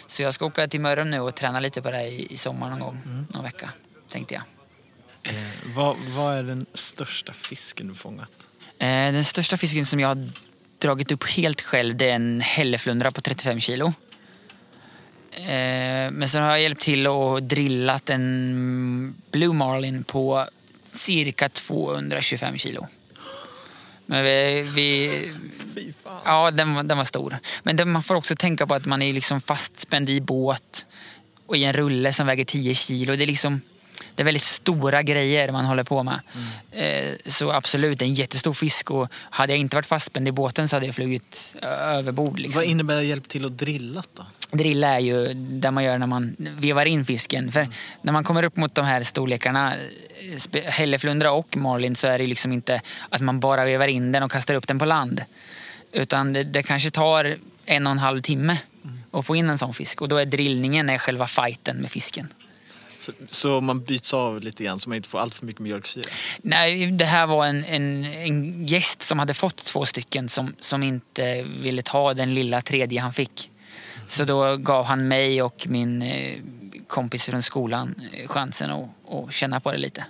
[0.07, 2.71] Så jag ska åka till Mörrum nu och träna lite på det i, i sommar
[2.71, 3.27] någon gång.
[3.35, 3.71] Någon vecka,
[4.09, 4.43] tänkte jag.
[5.23, 5.33] Eh,
[5.75, 8.31] vad, vad är den största fisken du fångat?
[8.79, 10.31] Eh, den största fisken som jag har
[10.79, 13.93] dragit upp helt själv det är en hälleflundra på 35 kilo.
[15.33, 20.47] Eh, men sen har jag hjälpt till och drillat en Blue Marlin på
[20.85, 22.87] cirka 225 kilo.
[24.07, 25.09] Men vi, vi,
[25.75, 26.21] Fy fan.
[26.25, 27.39] ja, den, var- den var stor.
[27.63, 30.87] Men det, man får också tänka på att man är liksom fastspänd i båt
[31.47, 33.17] och i en rulle som väger 10 kilo.
[33.17, 33.61] Det är liksom
[34.21, 36.21] det är väldigt stora grejer man håller på med.
[36.73, 40.33] Eh, så absolut, det är en jättestor fisk och hade jag inte varit fastspänd i
[40.33, 42.39] båten så hade jag flugit ö- överbord.
[42.39, 42.59] Liksom.
[42.59, 44.27] Vad innebär det hjälp till att drilla då?
[44.51, 47.53] Drilla är ju det man gör när man vevar in fisken.
[47.53, 47.69] För
[48.03, 49.75] när man kommer upp mot de här storlekarna,
[50.53, 54.23] eh, hälleflundra och marlin, så är det liksom inte att man bara vevar in den
[54.23, 55.25] och kastar upp den på land.
[55.93, 58.57] Utan det, det kanske tar en och en halv timme
[59.11, 60.03] att få in en sån fisk.
[60.03, 62.29] Och då är drillningen är själva fighten med fisken.
[63.29, 66.05] Så, så man byts av lite grann så man inte får allt för mycket mjölksyra?
[66.43, 70.83] Nej, det här var en, en, en gäst som hade fått två stycken som, som
[70.83, 73.51] inte ville ta den lilla tredje han fick.
[74.07, 76.39] Så då gav han mig och min eh,
[76.87, 80.05] kompis från skolan eh, chansen att, att känna på det lite.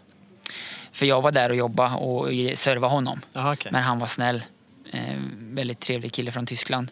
[0.92, 2.28] För jag var där och jobbade och
[2.58, 3.20] serva honom.
[3.32, 3.72] Jaha, okej.
[3.72, 4.42] Men han var snäll.
[4.92, 6.90] Eh, väldigt trevlig kille från Tyskland.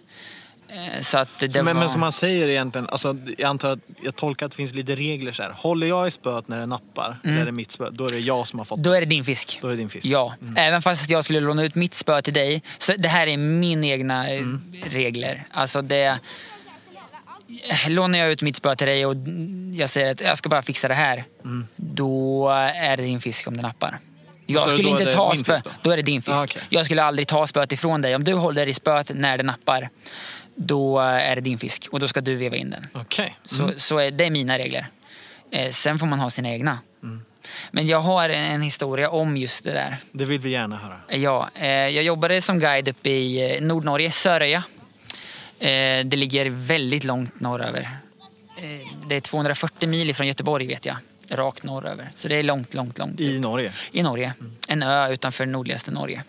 [0.69, 1.75] Eh, så att det men, var...
[1.75, 4.95] men som man säger egentligen, alltså, jag antar att jag tolkar att det finns lite
[4.95, 5.51] regler så här.
[5.51, 8.19] Håller jag i spöet när det nappar, eller är det mitt spö, då är det
[8.19, 9.59] jag som har fått Då är det din fisk.
[9.63, 10.07] Då är det din fisk.
[10.07, 12.63] Ja, även fast jag skulle låna ut mitt spö till dig.
[12.79, 14.47] Så det här är min egna eh,
[14.85, 15.47] regler.
[15.53, 16.19] Alltså det...
[17.89, 19.15] Lånar jag ut mitt spö till dig och
[19.73, 21.25] jag säger att jag ska bara fixa det här.
[21.77, 24.01] Då är det din fisk om den nappar.
[24.51, 25.71] Jag skulle inte det ta spö, då?
[25.83, 26.37] då är det din fisk.
[26.37, 26.63] Ah, okej.
[26.69, 28.17] Jag skulle aldrig ta spöet ifrån dig.
[28.17, 29.91] Om du håller i spöet när det nappar,
[30.59, 31.89] då är det din fisk.
[31.91, 32.87] Och då ska du veva in den.
[32.93, 33.37] Okej.
[33.45, 34.87] Så, så är, det är mina regler.
[35.51, 36.79] Eh, sen får man ha sina egna.
[37.71, 39.97] Men jag har en, en historia om just det där.
[40.13, 41.19] Det vill vi gärna höra.
[41.19, 44.63] Ja, eh, jag jobbade som guide uppe i eh, Nordnorge, Söröja.
[45.59, 47.99] Eh, det ligger väldigt långt norröver.
[48.57, 50.97] Eh, det är 240 mil från Göteborg vet jag.
[51.31, 52.11] Rakt norröver.
[52.15, 53.21] Så det är långt, långt, långt.
[53.21, 53.73] I Norge.
[53.93, 54.33] I Norge.
[54.69, 56.23] En ö utanför nordligaste Norge.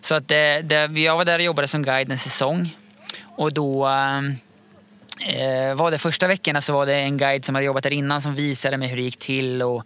[0.00, 2.76] Så att det, jag var där och jobbade som guide en säsong.
[3.22, 3.86] Och då
[5.26, 8.22] eh, var det första veckorna så var det en guide som hade jobbat där innan
[8.22, 9.62] som visade mig hur det gick till.
[9.62, 9.84] Och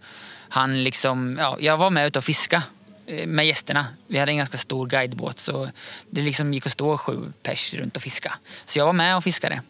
[0.49, 2.63] han liksom, ja, jag var med ute och fiska
[3.07, 3.87] eh, med gästerna.
[4.07, 5.69] Vi hade en ganska stor guidebåt så
[6.09, 8.33] det liksom gick att stå sju pers runt och fiska.
[8.65, 9.61] Så jag var med och fiskade.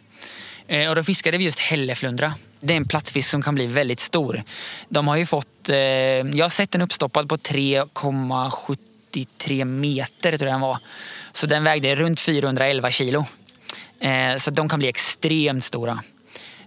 [0.67, 2.33] Eh, Och då fiskade vi just hälleflundra.
[2.59, 4.43] Det är en plattfisk som kan bli väldigt stor.
[4.89, 10.53] De har ju fått, eh, jag har sett den uppstoppad på 3,73 meter tror jag
[10.53, 10.77] den var.
[11.31, 13.25] Så den vägde runt 411 kilo.
[14.03, 15.99] Eh, Så de kan bli extremt stora.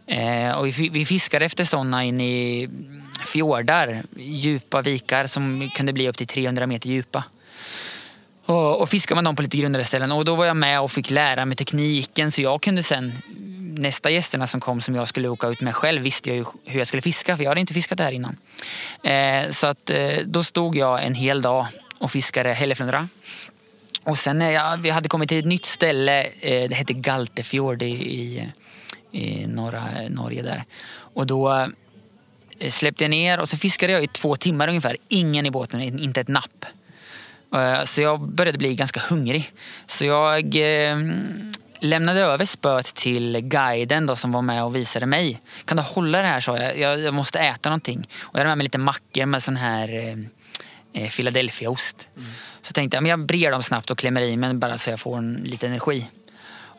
[0.06, 2.68] Eh, och vi, vi fiskade efter sådana in i
[3.26, 7.24] fjordar, djupa vikar som kunde bli upp till 300 meter djupa.
[8.46, 10.92] Och, och fiskade man dem på lite grundare ställen och då var jag med och
[10.92, 13.12] fick lära mig tekniken så jag kunde sen
[13.78, 16.78] nästa gästerna som kom som jag skulle åka ut med själv visste jag ju hur
[16.78, 18.36] jag skulle fiska för jag hade inte fiskat där innan.
[19.02, 21.66] Eh, så att eh, då stod jag en hel dag
[21.98, 23.08] och fiskade hälleflundra.
[24.06, 26.92] Och sen eh, när jag, vi hade kommit till ett nytt ställe, eh, det hette
[26.92, 28.52] Galtefjord i, i,
[29.10, 30.64] i norra eh, Norge där.
[31.14, 31.52] Och då
[32.58, 34.96] eh, släppte jag ner och så fiskade jag i två timmar ungefär.
[35.08, 36.64] Ingen i båten, inte ett napp.
[37.54, 39.52] Eh, Så jag började bli ganska hungrig.
[39.86, 40.98] Så jag eh,
[41.80, 45.40] lämnade över spöet till guiden då, som var med och visade mig.
[45.64, 46.78] Kan du hålla det här sa jag.
[46.78, 48.08] Jag, jag måste äta någonting.
[48.20, 50.18] Och jag hade med mig lite mackor med sån här eh,
[51.02, 51.10] eh Philadelphiaost.
[51.10, 52.08] Philadelphiaost.
[52.66, 55.00] Så tänkte jag men jag brer dem snabbt och klämmer i mig bara så jag
[55.00, 56.06] får en, lite energi.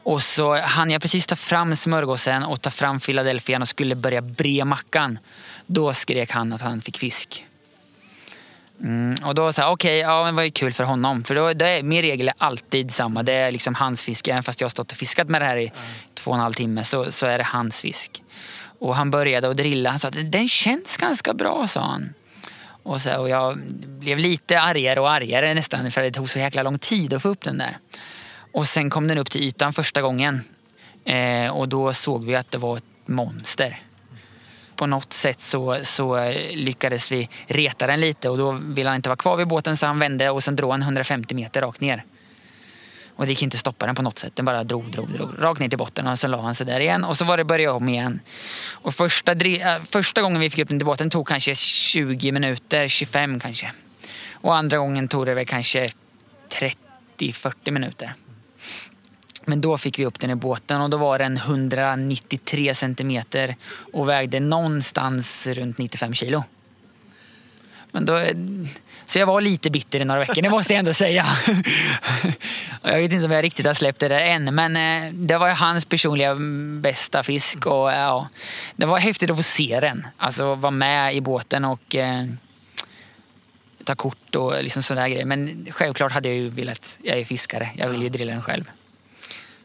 [0.03, 4.21] Och så hann jag precis ta fram smörgåsen och ta fram Philadelphian och skulle börja
[4.21, 5.19] bre mackan.
[5.65, 7.45] Då skrek han att han fick fisk.
[8.81, 11.23] Mm, och då sa jag, okej, ja men vad är kul för honom?
[11.23, 13.23] För då, det är, min regel är alltid samma.
[13.23, 14.27] Det är liksom hans fisk.
[14.27, 15.71] Även fast jag har stått och fiskat med det här i
[16.13, 18.23] två och en halv timme så, så är det hans fisk.
[18.79, 19.89] Och han började att drilla.
[19.89, 22.13] Han sa den känns ganska bra, sa han.
[22.87, 23.57] Och, så, och jag
[23.99, 27.29] blev lite argare och argare nästan för det tog så jäkla lång tid att få
[27.29, 27.77] upp den där.
[28.51, 30.41] Och sen kom den upp till ytan första gången.
[31.05, 33.81] Eh, och då såg vi att det var ett monster.
[34.75, 39.09] På något sätt så, så lyckades vi reta den lite och då ville han inte
[39.09, 42.03] vara kvar vid båten så han vände och sen drog han 150 meter rakt ner.
[43.17, 44.35] Och det gick inte att stoppa den på något sätt.
[44.35, 45.29] Den bara drog, drog, drog.
[45.39, 47.03] Rakt ner till botten och sen la han sig där igen.
[47.03, 48.19] Och så var det börja om igen.
[48.71, 52.87] Och första, äh, första gången vi fick upp den till båten tog kanske 20 minuter,
[52.87, 53.71] 25 kanske.
[54.31, 55.89] Och andra gången tog det väl kanske
[56.49, 58.13] 30-40 minuter.
[59.45, 63.55] Men då fick vi upp den i båten och då var den 193 centimeter
[63.93, 66.43] och vägde någonstans runt 95 kilo.
[67.91, 68.25] Men då,
[69.07, 71.25] så jag var lite bitter i några veckor, det måste jag ändå säga.
[72.83, 75.47] Jag vet inte om jag riktigt har släppt det där än, men eh, det var
[75.47, 77.65] ju hans personliga mm, bästa fisk.
[77.65, 78.27] Och, ja,
[78.75, 82.25] det var häftigt att få se den, alltså vara med i båten och eh,
[83.83, 85.25] ta kort och liksom sådana grejer.
[85.25, 88.71] Men självklart hade jag ju velat, jag är fiskare, jag vill ju drilla den själv.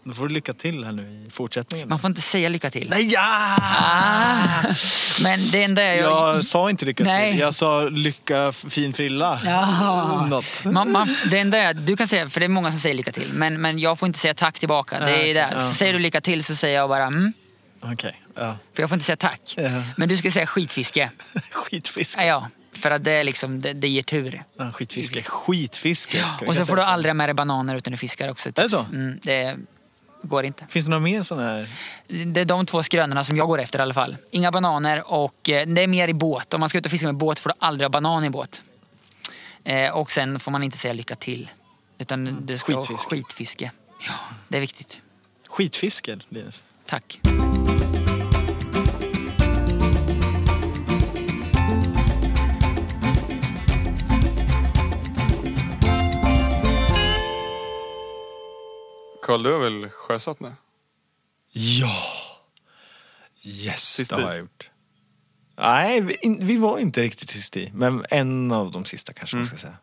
[0.04, 1.88] Då får du lycka till här nu i fortsättningen.
[1.88, 2.90] Man får inte säga lycka till.
[2.90, 3.56] Nej, ja!
[3.60, 4.74] Ah,
[5.22, 5.96] men det enda är...
[5.96, 7.32] Jag sa inte lycka Nej.
[7.32, 7.40] till.
[7.40, 9.40] Jag sa lycka fin frilla.
[9.44, 10.26] Ja.
[10.26, 10.64] Något.
[10.64, 13.12] Man, man, det enda är, du kan säga, för det är många som säger lycka
[13.12, 14.98] till, men, men jag får inte säga tack tillbaka.
[14.98, 15.48] Det är det.
[15.52, 15.60] Ja.
[15.60, 17.32] Säger du lycka till så säger jag bara mm,
[17.80, 18.22] Okej.
[18.34, 18.56] Ja.
[18.74, 19.54] för jag får inte säga tack.
[19.56, 19.82] Ja.
[19.96, 21.10] Men du ska säga skitfiske.
[21.50, 22.24] Skitfiske.
[22.24, 24.44] Ja, för att det, är liksom, det, det ger tur.
[24.58, 25.22] Ja, skitfiske.
[25.22, 26.24] Skitfiske.
[26.46, 28.48] Och så får du aldrig ha med dig bananer utan du fiskar också.
[28.48, 28.86] Är det så?
[28.92, 29.56] Mm, det
[30.22, 30.66] går inte.
[30.68, 31.68] Finns det några mer sådana här?
[32.26, 34.16] Det är de två skrönorna som jag går efter i alla fall.
[34.30, 36.54] Inga bananer och eh, det är mer i båt.
[36.54, 38.62] Om man ska ut och fiska med båt får du aldrig ha banan i båt.
[39.64, 41.50] Eh, och sen får man inte säga lycka till.
[41.98, 43.08] Utan det ska Skitfiske.
[43.10, 43.70] skitfiske.
[44.06, 44.14] Ja,
[44.48, 45.00] det är viktigt.
[45.48, 46.62] Skitfiske, Linus.
[46.86, 47.20] Tack.
[59.22, 60.52] Karl, du har väl sjösatt nu?
[61.52, 61.96] Ja!
[63.44, 64.70] Yes, Sist det har jag gjort.
[65.56, 67.70] Nej, vi, vi var inte riktigt sist i.
[67.74, 69.76] Men en av de sista kanske man ska säga.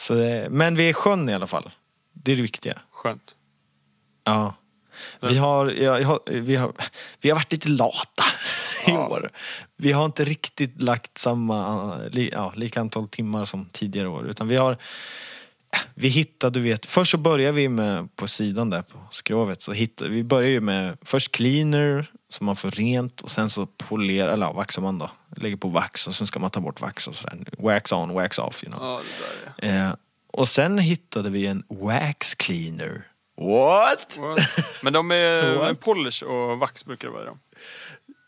[0.00, 1.70] Så det, men vi är sjön i alla fall.
[2.12, 2.78] Det är det viktiga.
[2.90, 3.34] Skönt.
[4.24, 4.54] Ja.
[5.20, 6.72] Vi har, ja, jag har, vi, har,
[7.20, 8.24] vi har varit lite lata
[8.86, 9.08] i Ja.
[9.08, 9.30] år.
[9.76, 14.26] Vi har inte riktigt lagt samma, li, ja, lika antal timmar som tidigare år.
[14.28, 14.76] Utan vi har,
[15.94, 19.62] vi hittade, du vet, först så börjar vi med på sidan där på skrovet.
[19.62, 23.66] Så hittar, vi börjar ju med först cleaner, så man får rent och sen så
[23.66, 25.10] polerar, eller ja, vaxar man då.
[25.36, 27.38] Lägger på vax och sen ska man ta bort vax och sådär.
[27.58, 28.86] Wax on, wax off, you know.
[28.86, 29.02] Ja,
[29.58, 29.94] det där Eh,
[30.32, 33.06] och sen hittade vi en wax cleaner.
[33.36, 34.16] What?
[34.16, 34.36] ja.
[34.82, 35.80] Men de är What?
[35.80, 37.38] polish och vax brukar det vara i dem.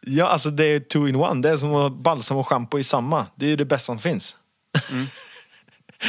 [0.07, 1.43] Ja, alltså det är two in one.
[1.43, 3.27] Det är som att balsam och schampo i samma.
[3.35, 4.37] Det är ju det bästa som finns.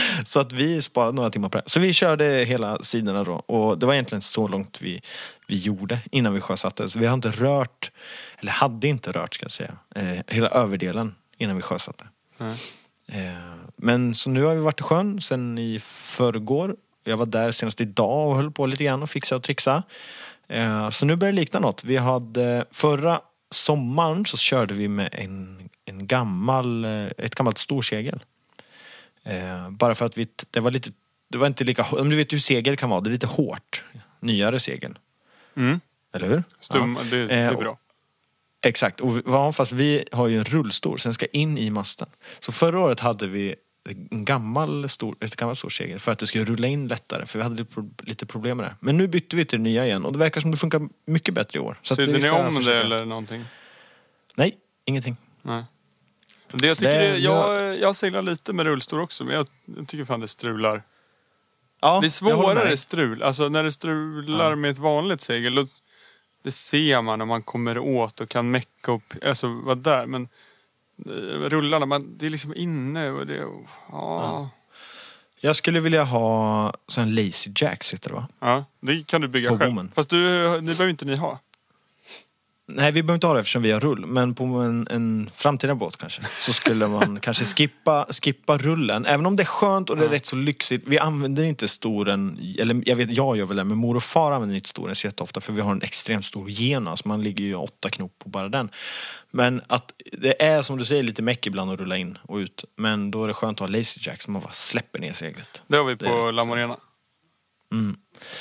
[0.26, 1.64] så att vi sparade några timmar på det.
[1.66, 3.34] Så vi körde hela sidorna då.
[3.34, 5.02] Och det var egentligen så långt vi,
[5.48, 6.90] vi gjorde innan vi sjösatte.
[6.90, 7.92] Så vi har inte rört,
[8.40, 12.04] eller hade inte rört ska jag säga, eh, hela överdelen innan vi sjösatte.
[12.38, 12.58] Nej.
[13.08, 16.76] Eh, men så nu har vi varit i sjön sen i förrgår.
[17.04, 19.84] Jag var där senast idag och höll på lite grann och fixa och trixa.
[20.48, 21.84] Eh, så nu börjar det likna något.
[21.84, 28.24] Vi hade förra sommaren så körde vi med en, en gammal, eh, ett gammalt storsegel.
[29.26, 30.90] Eh, bara för att vi, det var lite,
[31.30, 33.84] det var inte lika, om du vet hur segel kan vara, det är lite hårt.
[34.20, 34.98] Nyare segel.
[35.56, 35.80] Mm.
[36.14, 36.44] Eller hur?
[36.60, 37.70] Stum, det, det är Eh, bra.
[37.72, 37.80] och-
[38.66, 41.70] Exakt, och vi- ja, fast vi har ju en rullstol så den ska in i
[41.70, 42.08] masten.
[42.40, 43.56] Så förra året hade vi
[44.12, 47.26] en gammal stor, ett gammalt stort segel för att det skulle rulla in lättare.
[47.26, 48.76] För vi hade lite pro- lite problem med det.
[48.80, 51.34] Men nu bytte vi till det nya igen och det verkar som det funkar mycket
[51.34, 51.80] bättre i år.
[51.82, 53.46] Så Sydde ni om det eller någonting?
[54.36, 55.18] Nej, ingenting.
[55.42, 55.64] Nej.
[56.58, 59.48] Det jag, tycker det- jag, jag seglar lite med rullstol också, men jag,
[59.78, 60.84] jag tycker fan det strular.
[61.82, 63.24] Ja, det är svårare strul.
[63.24, 64.56] Alltså när det strular Ja.
[64.56, 65.66] med ett vanligt segel, då,
[66.44, 70.06] det ser man när man kommer åt och kan mecka upp, alltså vara där.
[70.06, 70.28] Men
[71.06, 71.12] eh,
[71.50, 73.44] rullarna, man, det är liksom inne och det...
[73.92, 74.50] Ja.
[75.40, 78.28] Jag skulle vilja ha sån lazy jacks, heter det va?
[78.40, 79.72] ja, det kan du bygga På själv.
[79.72, 79.92] bommen.
[79.96, 80.24] Fast du,
[80.56, 81.40] det behöver inte ni ha.
[82.66, 84.06] Nej, vi behöver inte ha det eftersom vi har rull.
[84.06, 86.24] Men på en, en framtida båt kanske.
[86.24, 89.06] Så skulle man kanske skippa, skippa rullen.
[89.06, 90.84] Även om det är skönt och det är rätt så lyxigt.
[90.88, 94.32] Vi använder inte storen, eller jag vet, jag gör väl det, men mor och far
[94.32, 95.42] använder inte storen så jätteofta.
[95.42, 98.50] För vi har en extremt stor gena, så man ligger ju åtta knop på bara
[98.50, 98.70] den.
[99.32, 102.66] Men att det är som du säger lite meck ibland att rulla in och ut.
[102.76, 105.62] Men då är det skönt att ha lazy jack så man bara släpper ner seglet.
[105.68, 106.32] Det har vi på.
[106.32, 106.78] La Morena.
[107.72, 107.96] Mm.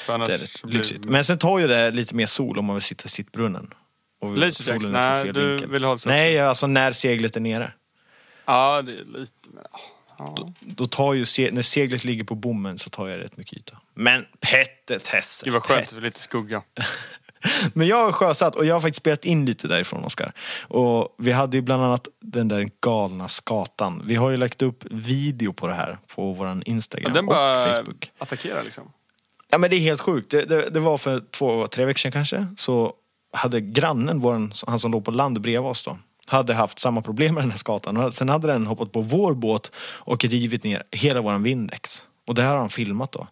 [0.07, 1.05] Det är lyxigt.
[1.05, 3.75] Men sen tar ju det lite mer sol om man vill sitta i sittbrunnen.
[4.23, 4.85] Och Lazy solen jacks?
[4.85, 5.71] är från Nej, du vinkel.
[5.71, 7.73] vill ha det Nej, alltså när seglet är nere.
[8.45, 9.33] Ja, det är lite...
[9.55, 9.65] Men,
[10.19, 10.53] ja.
[10.61, 13.77] Då tar ju, se- när seglet ligger på bommen så tar jag rätt mycket yta.
[13.95, 15.45] Men Petter testar.
[15.45, 16.63] Gud vad skönt, för lite skugga.
[17.75, 20.33] Men jag har sjösatt och jag har faktiskt spelat in lite därifrån Oskar.
[20.69, 24.03] Och vi hade ju bland annat den där galna skatan.
[24.07, 28.11] Vi har ju lagt upp video på det här på våran Instagram Den och Facebook.
[28.19, 28.93] attackerar liksom.
[29.51, 30.31] Ja men det är helt sjukt.
[30.31, 32.47] Det, det, det var för två, tre veckor sedan kanske.
[32.57, 32.95] Så
[33.33, 35.99] hade grannen, våran, han som låg på land bredvid oss då.
[36.27, 37.97] Hade haft samma problem med den här skatan.
[37.97, 42.07] Och Sen hade den hoppat på vår båt och rivit ner hela våran Windex.
[42.27, 43.27] Och det här har han filmat då.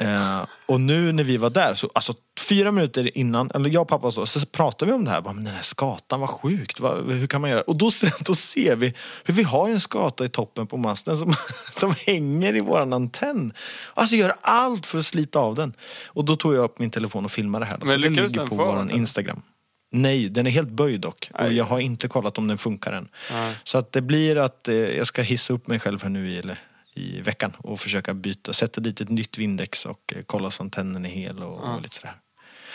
[0.00, 3.88] Eh, och nu när vi var där, så, alltså fyra minuter innan, eller jag och
[3.88, 5.20] pappa så, så pratade vi om det här.
[5.20, 6.80] Bara, men den här skatan, vad sjukt.
[6.80, 7.62] Vad, hur kan man göra?
[7.62, 7.90] Och då,
[8.20, 8.94] då ser vi
[9.24, 11.34] hur vi har en skata i toppen på masten som,
[11.72, 13.52] som hänger i våran antenn.
[13.94, 15.72] Alltså gör allt för att slita av den.
[16.06, 17.78] Och då tog jag upp min telefon och filmade det här.
[17.78, 17.86] Då.
[17.86, 18.90] Men Så det ligger på den?
[18.90, 19.42] Instagram.
[19.90, 21.30] Nej, den är helt böjd dock.
[21.34, 23.08] Och jag har inte kollat om den funkar än.
[23.32, 23.54] Nej.
[23.64, 26.38] Så att det blir att eh, jag ska hissa upp mig själv här nu i,
[26.38, 26.58] eller,
[26.98, 31.04] i veckan och försöka byta, sätta dit ett nytt Windex och eh, kolla så antennen
[31.04, 32.16] är hel och, och lite sådär.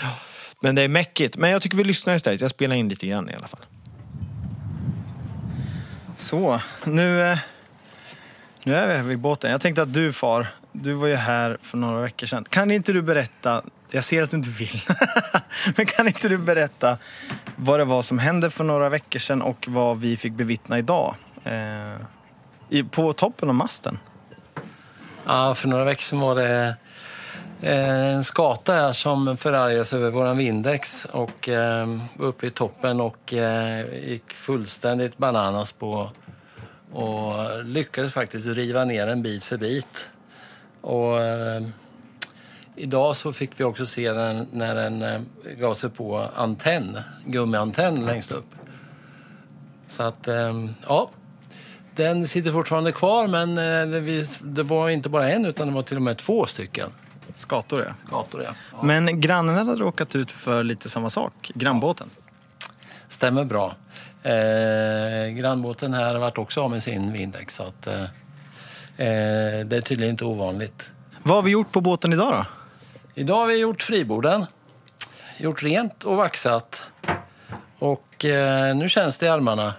[0.01, 0.15] Ja.
[0.61, 1.37] Men det är mäckigt.
[1.37, 2.41] Men jag tycker vi lyssnar istället.
[2.41, 3.65] Jag spelar in lite grann i alla fall.
[6.17, 7.37] Så, nu, eh,
[8.63, 9.51] nu är vi vid båten.
[9.51, 12.45] Jag tänkte att du far, du var ju här för några veckor sedan.
[12.49, 14.81] Kan inte du berätta, jag ser att du inte vill,
[15.75, 16.97] men kan inte du berätta
[17.55, 21.15] vad det var som hände för några veckor sedan och vad vi fick bevittna idag?
[21.43, 23.97] Eh, på toppen av masten.
[25.25, 26.75] Ja, för några veckor sedan var det
[27.61, 31.05] eh, en skata här som förargades över våran vindex.
[31.05, 36.09] och eh, var uppe i toppen och eh, gick fullständigt bananas på
[36.93, 40.09] och lyckades faktiskt riva ner en bit för bit.
[40.81, 41.63] Och eh,
[42.75, 45.21] idag så fick vi också se den när den eh,
[45.57, 48.55] gav sig på antenn, gummiantenn längst upp.
[49.87, 51.09] Så att, eh, ja,
[51.95, 55.97] den sitter fortfarande kvar, men eh, det, var inte bara en utan det var till
[55.97, 56.89] och med två stycken
[57.33, 58.17] Skator ja.
[58.17, 58.43] gator.
[58.43, 58.53] Ja.
[58.71, 58.83] Ja.
[58.83, 62.09] Men grannen hade råkat ut för lite samma sak, grannbåten.
[63.07, 63.75] Stämmer bra.
[64.23, 69.77] Eh, grannbåten här har varit också av med sin Windex, så att, eh, eh, det
[69.77, 70.91] är tydligen inte ovanligt.
[71.23, 72.45] Vad har vi gjort på båten idag då?
[73.21, 74.45] Idag har vi gjort friborden,
[75.37, 76.85] gjort rent och vaxat.
[77.79, 79.73] Och eh, nu känns det i armarna.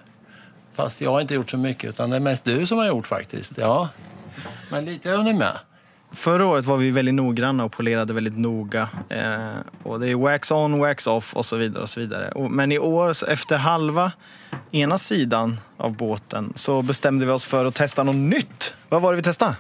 [0.75, 3.07] Fast jag har inte gjort så mycket, utan det är mest du som har gjort
[3.07, 3.59] faktiskt.
[3.59, 3.89] Ja.
[4.71, 5.59] Men lite har jag med.
[6.13, 8.89] Förra året var vi väldigt noggranna och polerade väldigt noga.
[9.09, 9.37] Eh,
[9.83, 11.83] och det är wax on, wax off och så vidare.
[11.83, 12.31] och så vidare.
[12.31, 14.13] Och, men i år, efter halva
[14.71, 18.75] ena sidan av båten, så bestämde vi oss för att testa något nytt.
[18.89, 19.55] Vad var det vi testade?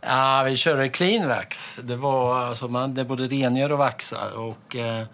[0.00, 1.80] Ja, vi körde clean wax.
[1.82, 4.30] Det, var, alltså man, det både rengör och vaxar.
[4.36, 5.04] Och, eh,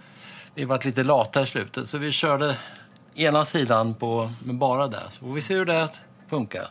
[0.54, 2.56] vi var lite lata i slutet, så vi körde
[3.20, 5.02] ena sidan på, med bara det.
[5.10, 5.88] Så får vi se hur det
[6.28, 6.70] funkar.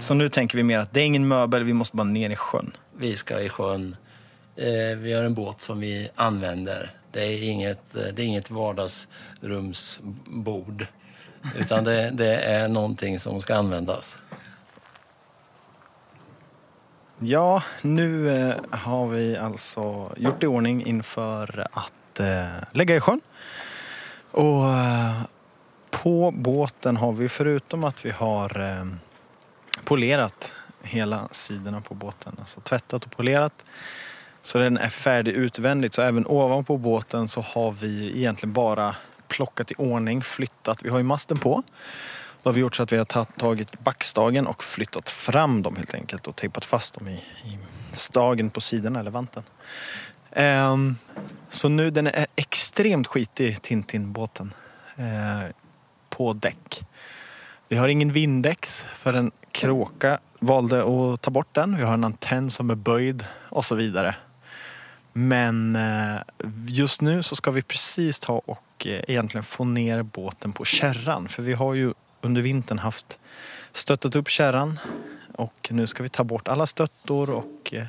[0.00, 2.36] Så nu tänker vi mer att det är ingen möbel, vi måste bara ner i
[2.36, 2.76] sjön.
[2.96, 3.96] Vi ska i sjön.
[4.56, 6.90] Eh, vi har en båt som vi använder.
[7.12, 10.86] Det är inget, eh, det är inget vardagsrumsbord.
[11.58, 14.18] Utan det, det är någonting som ska användas.
[17.18, 23.20] Ja, nu eh, har vi alltså gjort i ordning inför att eh, lägga i sjön.
[24.30, 25.22] Och eh,
[25.90, 28.86] på båten har vi förutom att vi har eh,
[29.84, 33.64] polerat hela sidorna på båten, alltså tvättat och polerat.
[34.42, 35.94] Så den är färdig utvändigt.
[35.94, 38.96] Så även ovanpå båten så har vi egentligen bara
[39.28, 40.82] plockat i ordning, flyttat.
[40.82, 41.62] Vi har ju masten på.
[42.42, 45.94] Då har vi gjort så att vi har tagit backstagen och flyttat fram dem helt
[45.94, 47.14] enkelt och tejpat fast dem i,
[47.44, 47.58] i
[47.92, 49.42] stagen på sidorna eller vanten.
[50.36, 50.96] Um,
[51.48, 54.54] så nu den är extremt skitig, Tintin-båten.
[54.96, 55.52] Ehm,
[56.18, 56.84] på däck.
[57.68, 61.76] Vi har ingen vindex för en kråka valde att ta bort den.
[61.76, 64.14] Vi har en antenn som är böjd och så vidare.
[65.12, 66.20] Men eh,
[66.66, 71.28] just nu så ska vi precis ta och eh, egentligen få ner båten på kärran.
[71.28, 73.18] För vi har ju under vintern haft
[73.72, 74.78] stöttat upp kärran
[75.34, 77.84] och nu ska vi ta bort alla stöttor och eh,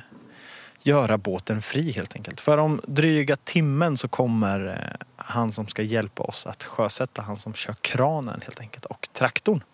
[0.82, 2.40] göra båten fri helt enkelt.
[2.40, 7.36] För om dryga timmen så kommer eh, han som ska hjälpa oss att sjösätta, han
[7.36, 9.64] som kör kranen helt enkelt och traktorn.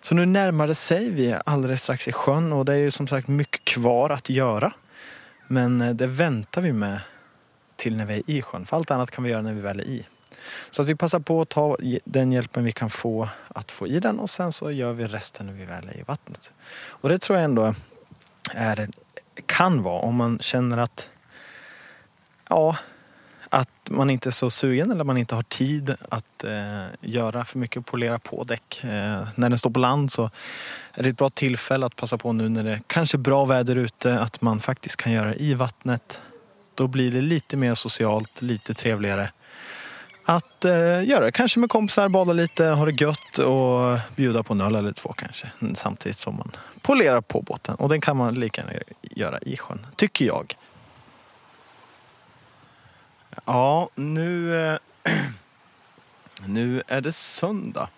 [0.00, 2.90] Så nu närmar det sig, vi är alldeles strax i sjön och det är ju
[2.90, 4.72] som sagt mycket kvar att göra.
[5.46, 7.00] Men eh, det väntar vi med
[7.76, 9.80] till när vi är i sjön, för allt annat kan vi göra när vi väl
[9.80, 10.06] är i.
[10.70, 14.00] Så att vi passar på att ta den hjälpen vi kan få att få i
[14.00, 16.50] den och sen så gör vi resten när vi väl är i vattnet.
[16.88, 17.74] Och det tror jag ändå
[18.54, 18.88] är,
[19.46, 21.10] kan vara om man känner att
[22.48, 22.76] ja,
[23.48, 27.58] att man inte är så sugen eller man inte har tid att eh, göra för
[27.58, 28.84] mycket och polera på däck.
[28.84, 30.30] Eh, när den står på land så
[30.94, 33.76] är det ett bra tillfälle att passa på nu när det kanske är bra väder
[33.76, 36.20] ute att man faktiskt kan göra det i vattnet.
[36.74, 39.30] Då blir det lite mer socialt, lite trevligare
[40.24, 41.32] att eh, göra det.
[41.32, 45.12] Kanske med kompisar, bada lite, ha det gött och bjuda på en öl eller två
[45.12, 45.50] kanske.
[45.74, 46.50] Samtidigt som man
[46.80, 47.74] polerar på båten.
[47.74, 50.56] Och den kan man lika gärna göra i sjön, tycker jag.
[53.44, 54.78] Ja, nu, eh,
[56.46, 57.88] nu är det söndag.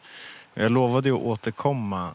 [0.55, 2.14] Jag lovade ju att återkomma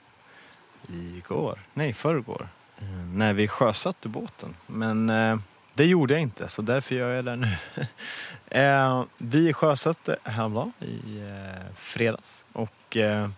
[0.88, 2.47] igår, nej förrgår,
[2.78, 4.55] eh, när vi sjösatte båten.
[4.68, 5.38] Men eh,
[5.74, 7.47] det gjorde jag inte, så därför gör jag det nu.
[8.61, 13.30] eh, vi sjösatte häromdagen i eh, fredags och eh,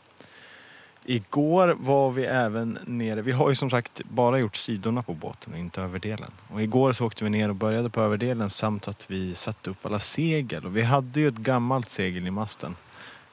[1.06, 5.54] Igår var vi även nere, vi har ju som sagt bara gjort sidorna på båten
[5.54, 6.32] och inte överdelen.
[6.48, 9.86] Och igår så åkte vi ner och började på överdelen samt att vi satte upp
[9.86, 10.66] alla segel.
[10.66, 12.76] Och vi hade ju ett gammalt segel i masten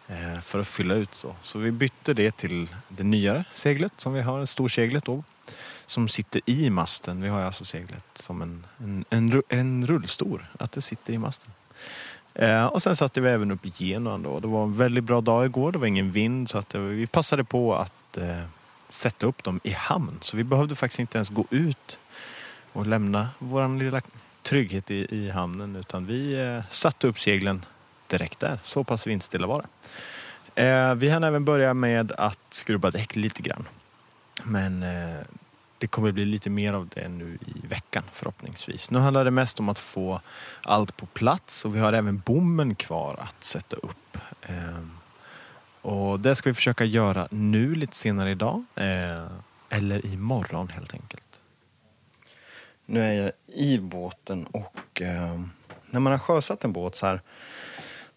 [0.08, 1.34] eh, för att fylla ut så.
[1.40, 5.24] Så vi bytte det till det nyare seglet som vi har, storseglet då.
[5.86, 7.22] Som sitter i masten.
[7.22, 11.52] Vi har alltså seglet som en, en, en, en rullstor, att det sitter i masten.
[12.34, 14.40] Eh, och sen satte vi även upp genuan då.
[14.40, 15.72] Det var en väldigt bra dag igår.
[15.72, 18.42] Det var ingen vind så att det, vi passade på att eh,
[18.88, 20.18] sätta upp dem i hamn.
[20.20, 21.98] Så vi behövde faktiskt inte ens gå ut
[22.72, 24.00] och lämna vår lilla
[24.42, 27.64] trygghet i, i hamnen utan vi eh, satte upp seglen
[28.06, 28.58] direkt där.
[28.62, 29.68] Så pass vindstilla var det.
[30.62, 33.68] Eh, vi hann även börja med att skrubba däck lite grann.
[34.44, 35.20] Men eh,
[35.80, 38.90] det kommer bli lite mer av det nu i veckan förhoppningsvis.
[38.90, 40.20] Nu handlar det mest om att få
[40.62, 44.18] allt på plats och vi har även bommen kvar att sätta upp.
[44.42, 44.90] Ehm,
[45.82, 48.64] och det ska vi försöka göra nu lite senare idag.
[48.74, 49.26] Eh,
[49.68, 51.40] eller imorgon helt enkelt.
[52.86, 55.50] Nu är jag i båten och ehm,
[55.86, 57.20] när man har sjösatt en båt så här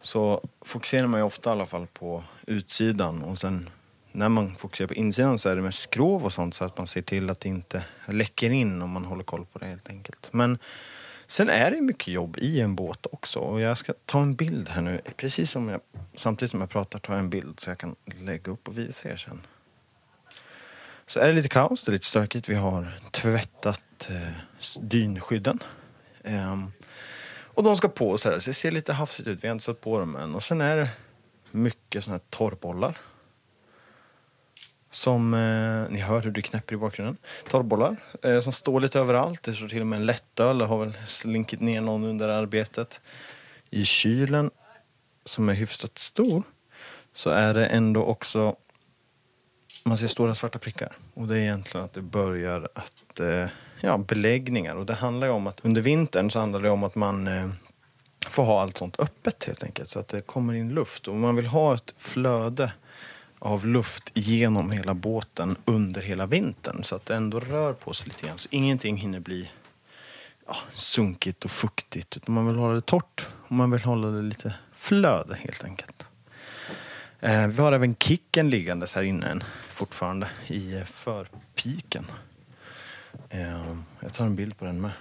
[0.01, 3.70] så fokuserar man ju ofta i alla fall på utsidan och sen
[4.14, 6.88] när man fokuserar på insidan så är det med skrov och sånt så att man
[6.88, 10.30] ser till att det inte läcker in om man håller koll på det helt enkelt.
[10.32, 10.57] Men
[11.28, 14.70] sen är det mycket jobb i en båt också och jag ska ta en bild
[14.70, 15.01] här nu.
[15.18, 15.82] Precis som jag,
[16.16, 19.09] samtidigt som jag pratar tar jag en bild så jag kan lägga upp och visa
[19.09, 19.41] er sen.
[21.07, 22.49] Så är det lite kaos, det är lite stökigt.
[22.49, 24.32] Vi har tvättat eh,
[24.82, 25.59] dynskydden.
[26.24, 26.72] Ehm,
[27.53, 29.43] och de ska på så här, så det ser lite hafsigt ut.
[29.43, 30.36] Vi har inte satt på dem än.
[30.36, 30.89] Och sen är det
[31.51, 32.97] mycket såna här torrbollar.
[34.94, 37.18] Som eh, ni hör hur det knäpper i bakgrunden.
[37.50, 39.44] Torrbollar eh, som står lite överallt.
[39.44, 40.58] Det står till och med en lättöl.
[40.58, 43.02] Det har väl slinkit ner någon under arbetet.
[43.70, 44.52] I kylen,
[45.26, 46.44] som är hyfsat stor,
[47.14, 48.56] så är det ändå också
[49.84, 50.98] man ser stora svarta prickar.
[51.14, 53.48] Och det är egentligen att det börjar att, eh,
[53.82, 54.76] ja, beläggningar.
[54.76, 57.50] Och det handlar ju om att under vintern så handlar det om att man eh,
[58.28, 59.89] får ha allt sånt öppet helt enkelt.
[59.89, 61.08] Så att det kommer in luft.
[61.08, 62.72] Och man vill ha ett flöde
[63.44, 66.84] av luft genom hela båten under hela vintern.
[66.84, 68.38] Så att det ändå rör på sig lite grann.
[68.38, 69.50] Så ingenting hinner bli
[70.48, 72.18] ja, sunkigt och fuktigt.
[72.18, 76.08] Utan man vill hålla det torrt och man vill hålla det lite flöde helt enkelt.
[77.20, 82.06] Eh, vi har även kicken liggandes här inne än, fortfarande i eh, förpiken.
[83.30, 84.91] Eh, jag tar en bild på den med.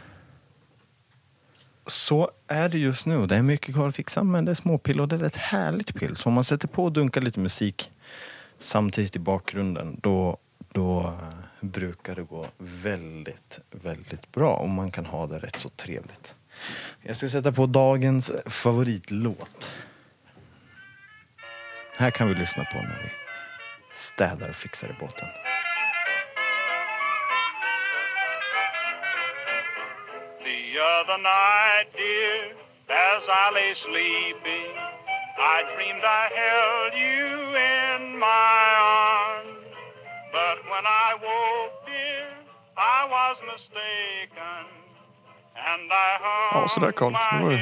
[1.86, 3.26] Så är det just nu.
[3.26, 5.95] Det är mycket kvar att fixa men det är småpill och det är ett härligt
[5.95, 6.16] pill.
[6.16, 7.90] Så om man sätter på och dunkar lite musik
[8.62, 10.36] samtidigt i bakgrunden då,
[10.72, 15.68] då eh, brukar det gå väldigt, väldigt bra och man kan ha det rätt så
[15.68, 16.34] trevligt.
[17.02, 19.70] Jag ska sätta på dagens favoritlåt.
[21.96, 23.10] här kan vi lyssna på när vi
[23.92, 25.28] städar och fixar i båten.
[30.44, 32.52] The other night, dear,
[32.88, 34.82] as I lay sleeping,
[35.43, 37.26] i dreamed I held you
[37.72, 38.66] in my
[39.03, 39.64] arms.
[40.36, 42.28] But when I woke, dear,
[42.76, 44.62] I was mistaken.
[45.70, 47.61] And I hung Ja, sådär and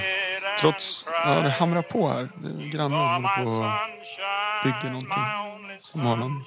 [0.61, 1.07] Trots...
[1.25, 2.29] Ja, det hamrar på här.
[2.71, 5.23] Grannen håller på och sunshine, bygger någonting.
[5.81, 6.45] Som har någon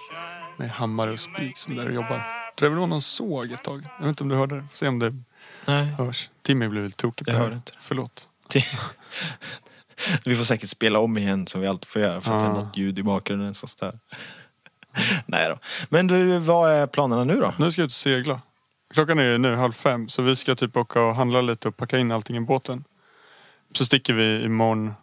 [0.58, 2.22] med hammare och spik som där och jobbar.
[2.62, 3.88] Var någon såg ett tag.
[3.98, 4.68] Jag vet inte om du hörde det.
[4.68, 5.14] Får se om det
[5.66, 5.86] Nej.
[5.86, 6.30] hörs.
[6.42, 7.72] Timmy blev lite tokig på Jag hörde inte.
[7.80, 8.30] Förlåt.
[10.26, 12.66] Vi får säkert spela om igen som vi alltid får göra för att det är
[12.66, 14.00] något ljud i bakgrunden som stör.
[15.26, 15.60] Nej då.
[15.90, 17.54] Men du, vad är planerna nu då?
[17.60, 18.42] Nu ska jag ut och segla.
[18.94, 22.00] Klockan är nu halv fem så vi ska typ åka och handla lite och packa
[22.00, 22.84] in allting i båten.
[23.74, 24.94] Så sticker vi imorgon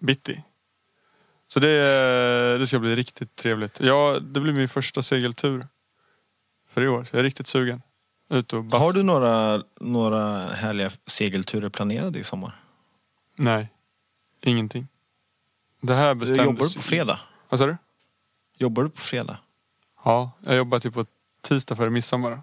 [0.00, 0.42] bitti.
[1.48, 3.80] Så det, det ska bli riktigt trevligt.
[3.80, 5.66] Ja, det blir min första segeltur
[6.70, 7.06] för i år.
[7.10, 7.82] Jag är riktigt sugen.
[8.30, 8.64] Ut och.
[8.64, 12.56] Har du några, några härliga segelturer planerade i sommar?
[13.36, 13.71] Nej,
[14.50, 14.88] ingenting.
[15.80, 16.44] Det här bestämdes...
[16.46, 17.20] jobbar du på fredag?
[17.48, 17.76] Vad sa du?
[18.58, 19.38] Jobbar du på fredag?
[20.04, 21.06] Ja, jag jobbar typ på
[21.42, 22.42] tisdag före midsommar.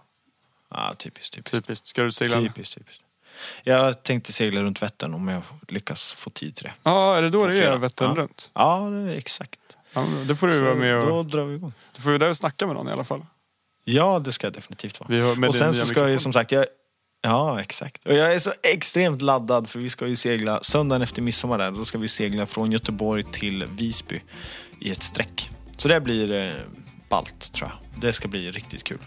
[0.69, 1.35] Ja, typiskt.
[1.35, 1.51] Typiskt.
[1.55, 1.87] Typiskt.
[1.87, 2.41] Ska du segla?
[2.41, 3.03] typiskt, typiskt.
[3.63, 6.73] Jag tänkte segla runt Vättern om jag lyckas få tid till det.
[6.83, 7.77] Ja, är det då På det är fredag.
[7.77, 8.21] Vättern Ja.
[8.21, 8.51] runt?
[8.53, 9.59] Ja, är exakt.
[9.93, 11.25] Ja, det får du Så vara med Då och...
[11.25, 11.73] drar vi igång.
[11.95, 13.25] Du får ju där och snacka med någon i alla fall.
[13.83, 15.47] Ja, det ska jag definitivt vara.
[15.47, 16.65] Och sen så ska jag ju som sagt, jag,
[17.21, 18.07] ja exakt.
[18.07, 21.71] Och jag är så extremt laddad för vi ska ju segla söndagen efter midsommar där.
[21.71, 24.21] Då ska vi segla från Göteborg till Visby
[24.79, 25.49] i ett streck.
[25.77, 26.49] Så det blir eh,
[27.09, 28.01] ballt tror jag.
[28.01, 28.97] Det ska bli riktigt kul.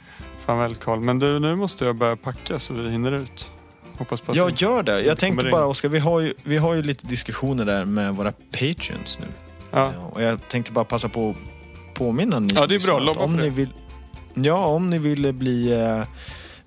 [0.47, 1.01] Fan väl Karl.
[1.01, 3.51] Men du, nu måste jag börja packa så vi hinner ut.
[3.99, 5.01] Hoppas på att Jag gör det.
[5.01, 5.67] Jag tänkte bara.
[5.67, 9.27] Oskar, vi, har ju, vi har ju lite diskussioner där med våra patreons nu.
[9.71, 9.93] Ja.
[9.95, 12.99] Ja, Och jag tänkte bara passa på att påminna ni Ja, som det är bra.
[12.99, 13.57] lyssnar att Lobba om för ni det.
[13.57, 13.69] vill,
[14.35, 16.03] Ja, om ni vill bli, eh,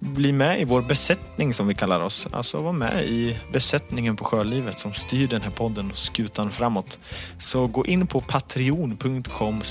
[0.05, 2.27] bli med i vår besättning som vi kallar oss.
[2.31, 6.99] Alltså vara med i besättningen på Sjölivet som styr den här podden och skutan framåt.
[7.39, 9.61] Så gå in på patreon.com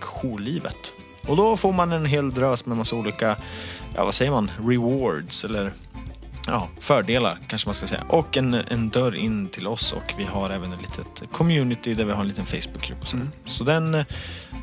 [0.00, 0.92] jourlivet.
[1.26, 3.36] Och då får man en hel drös med massa olika,
[3.96, 5.72] ja vad säger man, rewards eller
[6.46, 8.04] ja, fördelar kanske man ska säga.
[8.08, 12.04] Och en, en dörr in till oss och vi har även ett litet community där
[12.04, 13.00] vi har en liten Facebookgrupp.
[13.02, 13.30] och Så, Mm.
[13.44, 14.04] så den,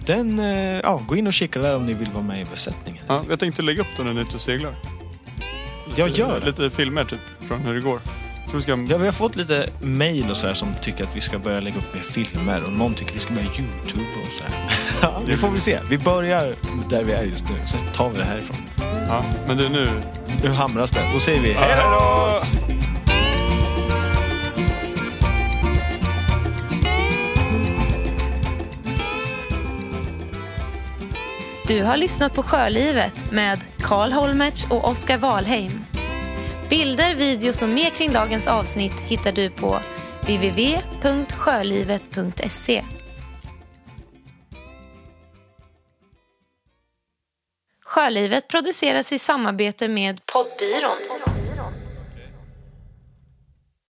[0.06, 3.04] den, eh, ja, gå in och kika där om ni vill vara med i besättningen.
[3.08, 4.76] Ja, jag tänkte lägga upp den när ni är ute och seglar.
[5.96, 6.46] Jag gör det.
[6.46, 8.00] Lite filmer typ från hur det går.
[8.52, 8.72] Så vi ska...
[8.90, 11.60] Ja, vi har fått lite mail och så här som tycker att vi ska börja
[11.60, 14.80] lägga upp mer filmer och någon tycker vi ska börja Youtube och så här.
[15.02, 15.80] Ja, det får vi se.
[15.90, 16.56] Vi börjar
[16.90, 18.58] där vi är just nu, så tar vi det härifrån.
[19.10, 19.88] Ja, men du nu...
[20.44, 21.10] Nu hamras det.
[21.14, 22.65] Då säger vi hej då!
[31.68, 35.86] Du har lyssnat på Sjölivet med Karl Holmertz och Oskar Wahlheim.
[36.70, 39.82] Bilder, videos och mer kring dagens avsnitt hittar du på
[40.22, 42.84] www.sjölivet.se.
[47.86, 51.35] Sjölivet produceras i samarbete med Poddbyrån.